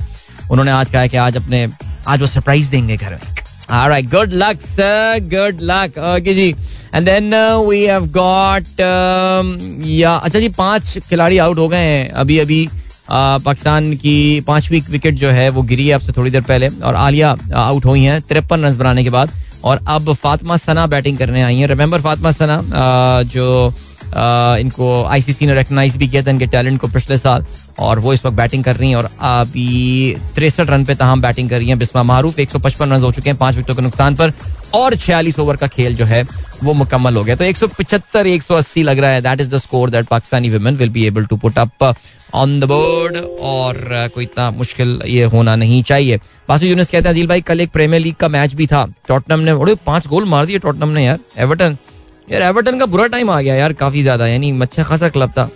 [0.51, 1.67] उन्होंने आज कहा कि आज अपने
[2.09, 3.35] आज वो सरप्राइज़ देंगे घर में
[3.69, 5.19] Alright, good luck, sir.
[5.21, 5.97] Good luck.
[5.99, 6.55] Okay, ji.
[6.93, 9.49] And then uh, we have got um,
[9.83, 12.69] yeah, अच्छा जी पाँच खिलाड़ी आउट हो गए हैं अभी अभी
[13.09, 17.37] पाकिस्तान की पांचवी विकेट जो है, वो गिरी है आपसे थोड़ी देर पहले और आलिया
[17.57, 19.31] आउट हुई हैं तिरपन रन बनाने के बाद
[19.65, 22.63] और अब फातिमा सना बैटिंग करने आई हैं। रिमेंबर फातिमा सना
[23.25, 23.75] जो
[24.61, 27.45] इनको आईसीसी ने रिकग्नाइज भी किया था, इनके टैलेंट को पिछले साल
[27.79, 31.51] और वो इस वक्त बैटिंग कर रही हैं और अभी तिरसठ रन पे तहम बैटिंग
[31.51, 33.83] कर रही हैं। बिस्मा मारूफ एक सौ पचपन रन हो चुके हैं, पाँच विकेटों के
[33.83, 34.33] नुकसान पर।
[34.75, 36.27] और छियालीस ओवर का खेल जो है
[36.63, 39.41] वो मुकम्मल हो गया। तो एक सौ पचहत्तर एक सौ अस्सी लग रहा है। That
[39.41, 41.95] is the score that Pakistani women will be able to put up
[42.35, 46.17] on the board और uh, कोई इतना मुश्किल ये होना नहीं चाहिए।
[46.49, 49.55] बासु यूनिस कहते हैं भाई कल एक प्रीमियर लीग का मैच भी था। टॉटनम ने
[49.55, 51.77] बड़े पाँच गोल मार दिए टॉटनम ने यार। एवर्टन
[52.29, 55.49] यार एवर्टन का बुरा टाइम आ गया यार काफ़ी ज़्यादा। यानी अच्छा खासा क्लब था।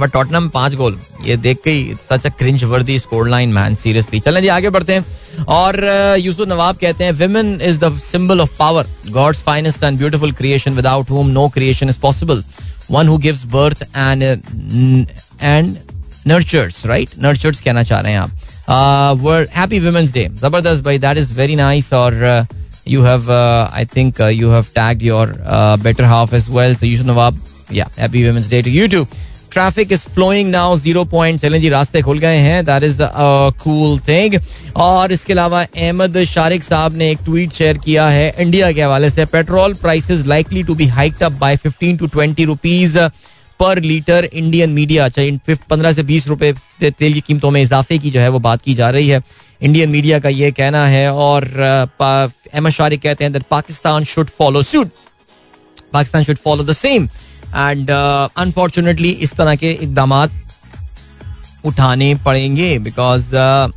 [0.00, 3.74] बट टॉटनम पाँच गोल। ये देख के ही such a cringe worthy score line man
[3.74, 5.04] seriously चलें जी आगे बढ़ते हैं।
[5.48, 5.80] और
[6.20, 10.74] यूसुफ नवाब कहते हैं women is the symbol of power god's finest and beautiful creation
[10.74, 12.42] without whom no creation is possible
[12.90, 15.76] one who gives birth and and
[16.26, 21.18] nurtures right nurtures कहना चाह रहे हैं आप। वर्ल्ड हैप्पी वुमेन्स डे ज़बरदस्त भाई दैट
[21.18, 22.46] इज़ वेरी नाइस और
[22.88, 24.64] you have I think you have
[25.00, 26.74] you have better half uh, as well.
[26.74, 27.34] So Yusuf Nawab,
[27.70, 29.06] yeah, happy Women's Day to you too.
[29.52, 32.64] Traffic is flowing now zero point चलें जी रास्ते खुल गए हैं.
[32.64, 32.98] That is
[33.62, 34.34] cool thing
[34.76, 39.10] और इसके अलावा अहमद शारिक साहब ने एक ट्वीट शेयर किया है इंडिया के हवाले
[39.10, 39.24] से.
[39.26, 42.98] Petrol prices likely to be hiked up by 15 to 20 rupees
[43.60, 48.10] per litre Indian media चाहे पंद्रह से बीस रुपए तेल की कीमतों में इजाफे की
[48.10, 49.22] जो है वो बात की जा रही है.
[49.60, 54.90] इंडियन मीडिया का ये कहना है और अहमद शारिक कहते हैं Pakistan should follow suit
[55.92, 57.08] Pakistan should follow the same
[57.56, 57.90] and
[58.36, 60.28] unfortunately इस तरह के इकदाम
[61.64, 63.72] उठाने पड़ेंगे बिकॉज़ uh,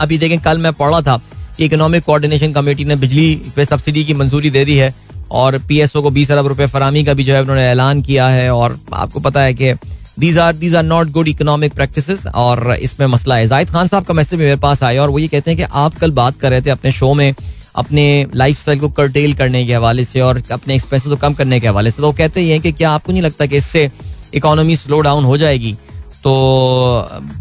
[0.00, 1.20] अभी देखें कल मैं पढ़ रहा था
[1.56, 4.94] कि इकोनॉमिक कोऑर्डिनेशन कमेटी ने बिजली पे सब्सिडी की मंजूरी दे दी है
[5.30, 8.54] और पीएसओ को बीस अरब रुपए फरामी का भी जो है उन्होंने ऐलान किया है
[8.54, 9.72] और आपको पता है कि
[10.18, 14.04] these are these are not good economic practice और इसमें मसला है। जाहिद खान साहब
[14.04, 16.50] का मैसेज मेरे पास आया और वो ये कहते हैं कि आप कल बात कर
[16.50, 17.34] रहे थे अपने शो में
[17.74, 18.04] अपने
[18.34, 21.68] लाइफ स्टाइल को कर्टेल करने के हवाले से और अपने एक्सपेंसिस को कम करने के
[21.68, 23.90] हवाले से तो वो कहते हैं कि क्या आपको नहीं लगता कि इससे
[24.34, 25.76] इकोनॉमी स्लो डाउन हो जाएगी?
[26.24, 26.32] तो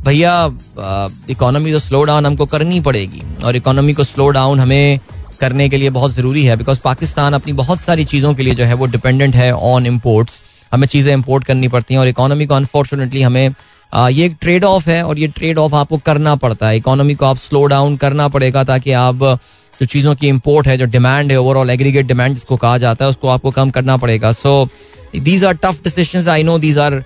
[0.05, 0.33] भैया
[1.29, 4.99] इकोनॉमी तो स्लो डाउन हमको करनी पड़ेगी और इकोनॉमी को स्लो डाउन हमें
[5.39, 8.63] करने के लिए बहुत ज़रूरी है बिकॉज़ पाकिस्तान अपनी बहुत सारी चीज़ों के लिए जो
[8.63, 12.55] है वो डिपेंडेंट है ऑन इम्पोर्ट्स हमें चीज़ें इम्पोर्ट करनी पड़ती हैं और इकोनॉमी को
[12.55, 13.53] अनफॉर्चुनेटली हमें
[13.93, 17.15] आ, ये एक ट्रेड ऑफ़ है और ये ट्रेड ऑफ़ आपको करना पड़ता है। इकोनॉमी
[17.15, 19.23] को आप स्लो डाउन करना पड़ेगा ताकि आप
[19.81, 23.09] जो चीज़ों की इम्पोर्ट है, जो डिमांड है ओवरऑल एग्रीगेट डिमांड जिसको कहा जाता है,
[23.09, 24.67] उसको आपको कम करना पड़ेगा। So
[25.15, 27.03] these are tough decision I know these are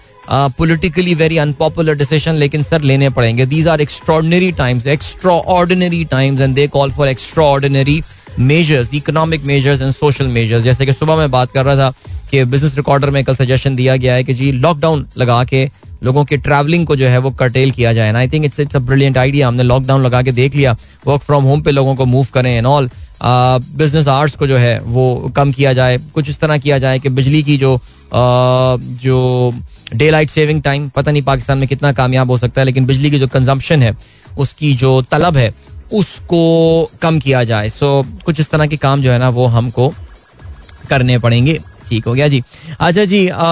[0.58, 4.88] politically very unpopular decision लेकिन सर लेने पड़ेंगे। These are extraordinary times
[5.56, 7.08] extraordinary times and they call for
[7.46, 8.02] extraordinary
[8.40, 11.94] measures economic measures and social measures जैसे कि सुबह मैं बात कर रहा था
[12.32, 15.66] कि बिज़नेस रिकॉर्डर में कल सजेशन दिया गया है कि जी लॉकडाउन लगा के
[16.04, 18.80] लोगों के ट्रैवलिंग को जो है वो कर्टेल किया जाए I think it's it's a
[18.82, 20.76] brilliant idea हमने लॉकडाउन लगा के देख लिया।
[21.08, 22.90] वर्क फ्रॉम होम पे लोगों को मूव करें एंड ऑल
[23.24, 27.10] बिज़नेस आर्ट्स को जो है वो कम किया जाए। कुछ इस तरह किया जाए कि
[27.10, 27.80] बिजली की जो
[28.14, 29.54] जो
[29.94, 33.12] डे लाइट सेविंग टाइम पता नहीं पाकिस्तान में कितना कामयाब हो सकता है, लेकिन बिजली
[33.12, 33.96] की जो कंजम्पशन है,
[34.38, 35.54] उसकी जो तलब है,
[35.94, 39.94] उसको कम किया जाए। सो कुछ इस तरह के काम जो है ना, वो हमको
[40.90, 42.42] करने पड़ेंगे। ठीक हो गया जी।
[42.80, 43.44] अच्छा जी आ,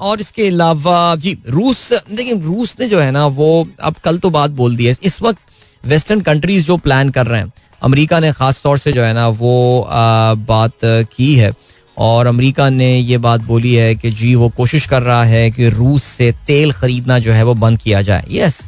[0.00, 4.30] और इसके अलावा जी रूस देखिए रूस ने जो है ना वो अब कल तो
[4.30, 5.40] बात बोल दी है। इस वक्त
[5.84, 9.28] वेस्टर्न कंट्रीज़ जो प्लान कर रहे हैं अमेरिका ने खास तौर से जो है ना
[9.30, 11.52] वो आ, बात की है।
[11.96, 15.68] और अमेरिका ने ये बात बोली है कि जी वो कोशिश कर रहा है कि
[15.68, 18.60] रूस से तेल खरीदना जो है वो बंद किया जाए। यस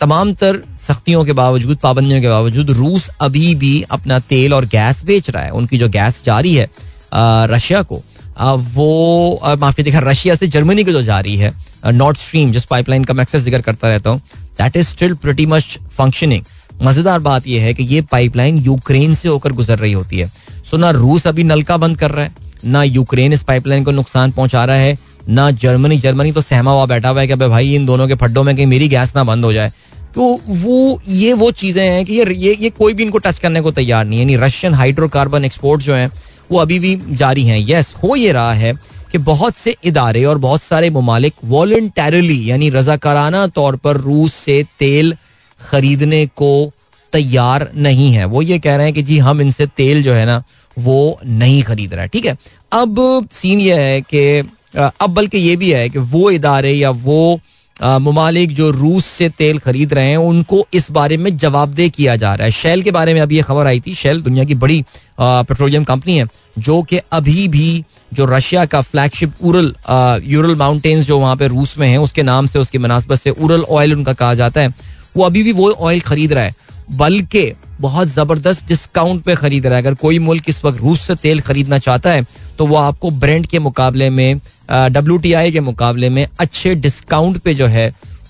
[0.00, 5.04] तमाम तर सख्तियों के बावजूद पाबंदियों के बावजूद रूस अभी भी अपना तेल और गैस
[5.04, 6.68] बेच रहा है। उनकी जो गैस जारी है
[7.50, 8.02] रशिया को।
[8.40, 11.52] वो माफ़ी देखा रशिया से जर्मनी की जो जा रही है
[11.86, 14.20] नॉर्थ स्ट्रीम जिस पाइपलाइन का मैं अक्सर ज़िक्र करता रहता हूँ
[14.58, 16.44] that is still pretty much functioning
[16.82, 20.30] मज़ेदार बात यह है कि ये पाइपलाइन यूक्रेन से होकर गुजर रही होती है।
[20.70, 22.34] सो ना रूस अभी नलका बंद कर रहा है,
[22.64, 24.96] ना यूक्रेन इस पाइपलाइन को नुकसान पहुँचा रहा है,
[25.28, 28.44] ना जर्मनी जर्मनी तो सहमा हुआ बैठा हुआ है कि भाई इन दोनों के फड्डों
[28.44, 29.72] में कहीं मेरी गैस ना बंद हो जाए।
[30.14, 33.70] तो वो, ये वो चीज़ें हैं कि ये ये कोई भी इनको टच करने को
[33.72, 36.10] तैयार नहीं है। यानी रशियन हाइड्रोकार्बन एक्सपोर्ट जो है
[36.52, 38.72] वो अभी भी जारी हैं। यस हो ये रहा है
[39.12, 44.62] कि बहुत से इदारे और बहुत सारे ममालिक वॉल्टरली यानी रजाकाराना तौर पर रूस से
[44.78, 45.16] तेल
[45.60, 46.70] खरीदने को
[47.12, 50.26] तैयार नहीं है। वो ये कह रहे हैं कि जी, हम इनसे तेल जो है
[50.26, 50.42] ना,
[50.76, 52.36] वो नहीं खरीद रहा है। ठीक है?
[52.72, 57.40] अब सीन ये है कि अब बल्कि ये भी है कि वो इदारे या वो
[57.82, 62.34] ममालिक जो रूस से तेल खरीद रहे हैं, उनको इस बारे में जवाबदेह किया जा
[62.34, 64.84] रहा है। शेल के बारे में अभी ये खबर आई थी। शेल दुनिया की बड़ी
[65.20, 66.26] पेट्रोलियम कंपनी है,
[66.58, 69.74] जो कि अभी भी जो रशिया का फ्लैगशिप उरल
[70.24, 73.62] यूरल माउंटेन्स जो वहाँ पे रूस में है, उसके नाम से, उसकी मुनासबत से उरल
[73.62, 74.74] ऑयल उनका कहा जाता है।
[75.16, 76.54] वो अभी भी वो ऑयल खरीद रहा है,
[76.90, 81.14] बल्कि बहुत ज़बरदस्त डिस्काउंट पे खरीद रहा है। अगर कोई मुल्क इस वक्त रूस से
[81.14, 82.24] तेल खरीदना चाहता है
[82.60, 84.40] तो वो आपको ब्रेंड के मुकाबले में
[84.70, 87.86] डब्ल्यूटीआई के मुकाबले में अच्छे डिस्काउंट पे जो है,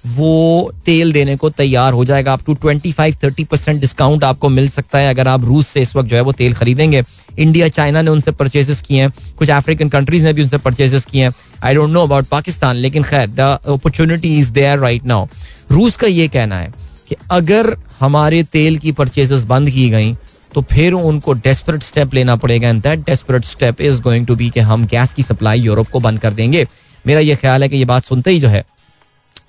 [0.08, 4.48] वो तेल देने को तैयार हो जाएगा। आप two twenty five thirty percent discount आपको
[4.48, 7.02] मिल सकता है अगर आप रूस से इस वक्त जो है वो तेल खरीदेंगे।
[7.38, 11.24] इंडिया चाइना ने उनसे परचेजेस किए हैं। कुछ अफ्रीकन कंट्रीज़ ने भी उनसे परचेजेस किए
[11.24, 11.32] हैं।
[11.64, 15.26] I don't know about Pakistan लेकिन खैर the opportunity is there right now
[15.70, 16.72] रूस का ये कहना है
[17.08, 20.16] कि अगर हमारे तेल की परचेजेस बंद की गई
[20.54, 24.50] तो फिर उनको डेस्परेट स्टेप लेना पड़ेगा and that desperate step is going to be
[24.50, 26.66] कि हम गैस की सप्लाई यूरोप को बंद कर देंगे।
[27.06, 28.64] मेरा ये ख्याल है कि ये बात सुनते ही जो है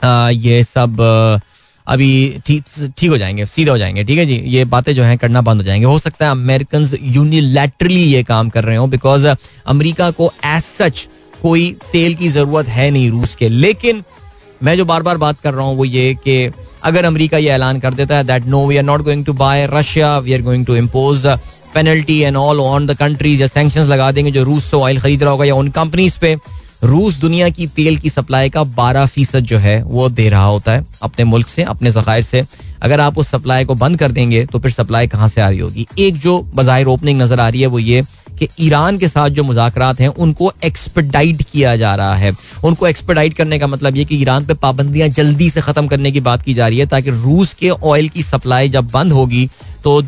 [0.03, 1.01] आ, ये सब
[1.87, 2.63] अभी ठीक
[2.97, 4.35] ठीक हो जाएँगे सीधे हो जाएँगे ठीक है जी?
[4.35, 8.49] ये बातें जो हैं करना बंद हो जाएँगे। हो सकता है अमेरिकन यूनिलैटरली ये काम
[8.49, 11.07] कर रहे हो बिकॉज़ अमेरिका को एज सच
[11.41, 14.03] कोई तेल की ज़रूरत है नहीं रूस के। लेकिन
[14.63, 16.47] मैं जो बार बार बात कर रहा हूँ वो ये कि
[16.83, 19.67] अगर अमेरिका ये ऐलान कर देता है that no we are not going to buy
[19.73, 21.25] Russia we are going to impose
[21.73, 25.23] penalty and all on the countries या सैंक्शन लगा देंगे जो रूस से ऑयल खरीद
[25.23, 26.35] रहा होगा या उन कंपनीज़ पे।
[26.83, 30.71] रूस दुनिया की तेल की सप्लाई का 12 फ़ीसद जो है, वो दे रहा होता
[30.71, 32.45] है अपने मुल्क से, अपने जखायर से।
[32.81, 35.59] अगर आप उस सप्लाई को बंद कर देंगे तो फिर सप्लाई कहाँ से आ रही
[35.59, 35.87] होगी?
[35.99, 38.03] एक जो बाहिर ओपनिंग नज़र आ रही है, वो ये
[38.43, 42.33] कि ईरान के साथ जो मुजाकर हैं, उनको एक्सपेडाइट किया जा रहा है।
[42.63, 46.19] उनको एक्सपेडाइट करने का मतलब ये कि ईरान पे पाबंदियाँ जल्दी से खत्म करने की
[46.19, 49.49] बात की जा रही है, ताकि रूस के ऑयल की सप्लाई जब बंद होगी
[49.83, 50.01] तो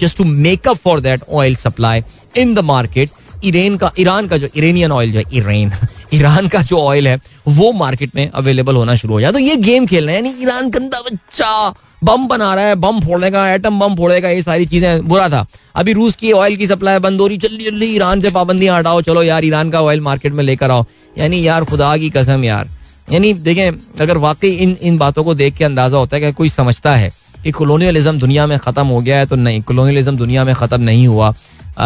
[0.00, 2.02] just to make up for that oil supply
[2.36, 3.10] in the market
[3.44, 5.72] Iran का ईरान का जो इरेनियन ऑयल जो है ईरान
[6.14, 9.56] ईरान का जो ऑयल है, वो मार्केट में अवेलेबल होना शुरू हो जाए। तो ये
[9.56, 11.74] गेम खेलना है, यानी ईरान गंदा बच्चा।
[12.04, 15.92] बम बना रहा है, बम फोड़ेगा एटम बम फोड़ेगा ये सारी चीज़ें बुरा था। अभी
[15.92, 19.22] रूस की ऑयल की सप्लाई बंद हो रही जल्दी जल्दी ईरान से पाबंदियाँ हटाओ। चलो
[19.22, 20.84] यार, ईरान का ऑयल मार्केट में लेकर आओ।
[21.16, 22.68] यानी यार, खुदा की कसम यार।
[23.08, 26.48] यानी देखें, अगर वाकई इन इन बातों को देख के अंदाज़ा होता है कि कोई
[26.50, 27.12] समझता है
[27.44, 31.06] कि कॉलोनियलिज्म दुनिया में ख़त्म हो गया है तो नहीं कॉलोनियलिज्म दुनिया में ख़त्म नहीं
[31.06, 31.34] हुआ।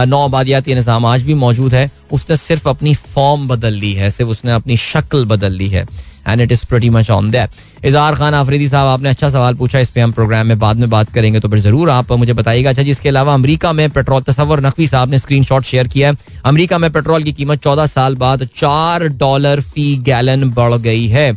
[0.04, 4.30] नौ आबादियाती निज़ाम आज भी मौजूद है। उसने सिर्फ़ अपनी फॉर्म बदल ली है, सिर्फ़
[4.30, 5.86] उसने अपनी शक्ल बदल ली है।
[6.28, 7.50] And it is pretty much on that
[7.84, 10.88] Izhar Khan Afridi साहब, आपने अच्छा सवाल पूछा, इस पे हम प्रोग्राम में बाद में
[10.90, 14.60] बात करेंगे तो फिर ज़रूर आप मुझे बताइएगा। अच्छा जिसके अलावा अमेरिका में पेट्रोल तस्वर
[14.60, 18.44] नकवी साहब ने स्क्रीन शेयर किया है। अमरीका में पेट्रोल की कीमत चौदह साल बाद
[18.56, 21.32] चार डॉलर फ़ी गैलन बढ़ गई है।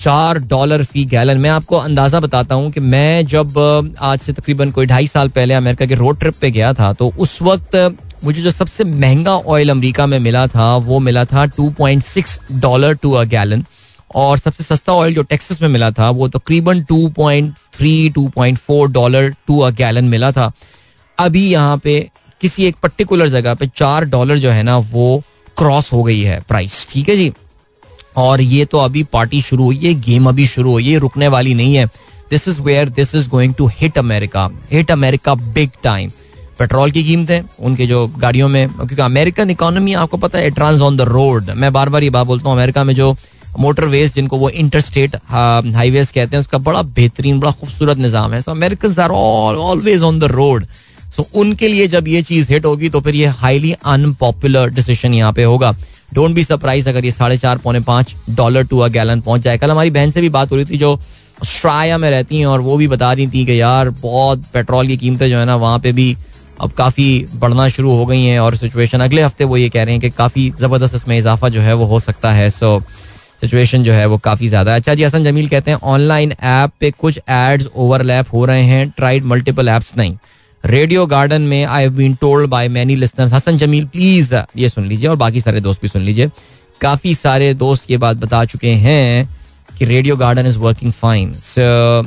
[0.00, 3.58] चार डॉलर फ़ी गैलन मैं आपको अंदाज़ा बताता हूँ कि मैं जब,
[4.00, 7.12] आज से तकरीबन कोई ढाई साल पहले अमेरिका के रोड ट्रिप पे गया था तो
[7.18, 7.76] उस वक्त
[8.24, 13.12] मुझे जो सबसे महँगा ऑयल अमेरिका में मिला था, वो मिला था 2.6 डॉलर टू
[13.12, 13.64] अ गैलन
[14.14, 19.58] और सबसे सस्ता ऑयल जो टेक्सास में मिला था, वो तकरीबन 2.3 2.4 डॉलर टू
[19.58, 20.50] अ गैलन मिला था।
[21.18, 22.00] अभी यहाँ पे
[22.40, 25.22] किसी एक पर्टिकुलर जगह पे चार डॉलर जो है ना, वो
[25.56, 27.32] क्रॉस हो गई है प्राइस ठीक है जी?
[28.16, 31.54] और ये तो अभी पार्टी शुरू हुई है गेम अभी शुरू हुई है रुकने वाली
[31.54, 31.86] नहीं है।
[32.30, 36.10] This is where this is going to hit America hit America big time
[36.58, 40.96] petrol की कीमतें, उनके जो गाड़ियों में, क्योंकि अमेरिकन इकोनॉमी आपको पता है ट्रांस ऑन
[40.96, 43.14] द रोड मैं बार बार ये बात बोलता हूँ अमेरिका में जो
[43.58, 48.32] मोटर वेज जिनको वो इंटर स्टेट हाईवेज कहते हैं, उसका बड़ा बेहतरीन, बड़ा खूबसूरत निज़ाम
[48.34, 50.66] है। So American are always on the road
[51.16, 55.32] so उनके लिए जब ये चीज़ हिट होगी तो फिर ये हाईली अनपॉपुलर डिसीज़न यहाँ
[55.32, 55.74] पे होगा।
[56.14, 59.58] डोंट बी सरप्राइज़ अगर ये साढ़े चार, पौने पाँच डॉलर टू अ गैलन पहुँच जाए।
[59.58, 60.92] कल हमारी बहन से भी बात हो रही थी, जो
[61.42, 64.96] ऑस्ट्राया में रहती हैं, और वो भी बता रही थी कि यार, बहुत पेट्रोल की
[64.96, 66.16] कीमतें जो है ना, वहाँ पे भी
[66.62, 69.94] अब काफ़ी बढ़ना शुरू हो गई हैं और सिचुएशन अगले हफ़्ते वो ये कह रहे
[69.94, 72.78] हैं कि काफ़ी ज़बरदस्त इसमें इजाफा जो है वो हो सकता है। सो
[73.40, 76.90] सिचुएशन जो है वो काफ़ी ज़्यादा अच्छा जी, हसन जमील कहते हैं ऑनलाइन ऐप पे
[76.92, 80.16] कुछ एड्स ओवरलैप हो रहे हैं ट्राइड मल्टीपल ऐप्स नहीं।
[80.64, 84.86] रेडियो गार्डन में I have been told by many listeners Hasan Jamil please ये सुन
[84.86, 86.30] लीजिए और बाकी सारे दोस्त भी सुन लीजिए।
[86.80, 89.28] काफ़ी सारे दोस्त ये बात बता चुके हैं
[89.78, 92.02] कि radio garden is working fine या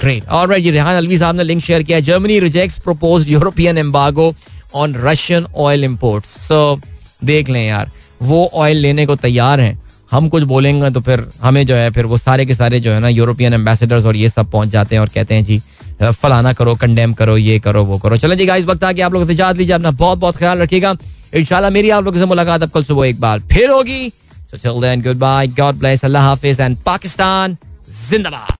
[0.00, 4.34] ग्रेट और राइट रेहान अलवी साहब ने लिंक शेयर किया Germany rejects proposed European embargo
[4.74, 6.80] on Russian oil imports so
[7.24, 7.90] देख लें यार
[8.22, 9.78] वो ऑयल लेने को तैयार हैं.
[10.10, 13.00] हम कुछ बोलेंगे तो फिर हमें जो है फिर वो सारे के सारे जो है
[13.00, 15.60] ना यूरोपियन एम्बेसडर्स और ये सब पहुँच जाते हैं और कहते हैं जी
[16.02, 18.16] फलाना करो कंडेम करो ये करो वो करो.
[18.16, 20.96] चलो जी इस वक्त आके आप लोग इजाज़त लीजिए अपना बहुत बहुत ख्याल रखिएगा.
[21.34, 24.12] इंशाल्लाह मेरी आप लोगों से मुलाकात अब कल सुबह एक बार फिर होगी.
[24.54, 27.58] Then, goodbye, God bless, Allah Hafiz, and Pakistan,
[27.90, 28.52] Zindabad.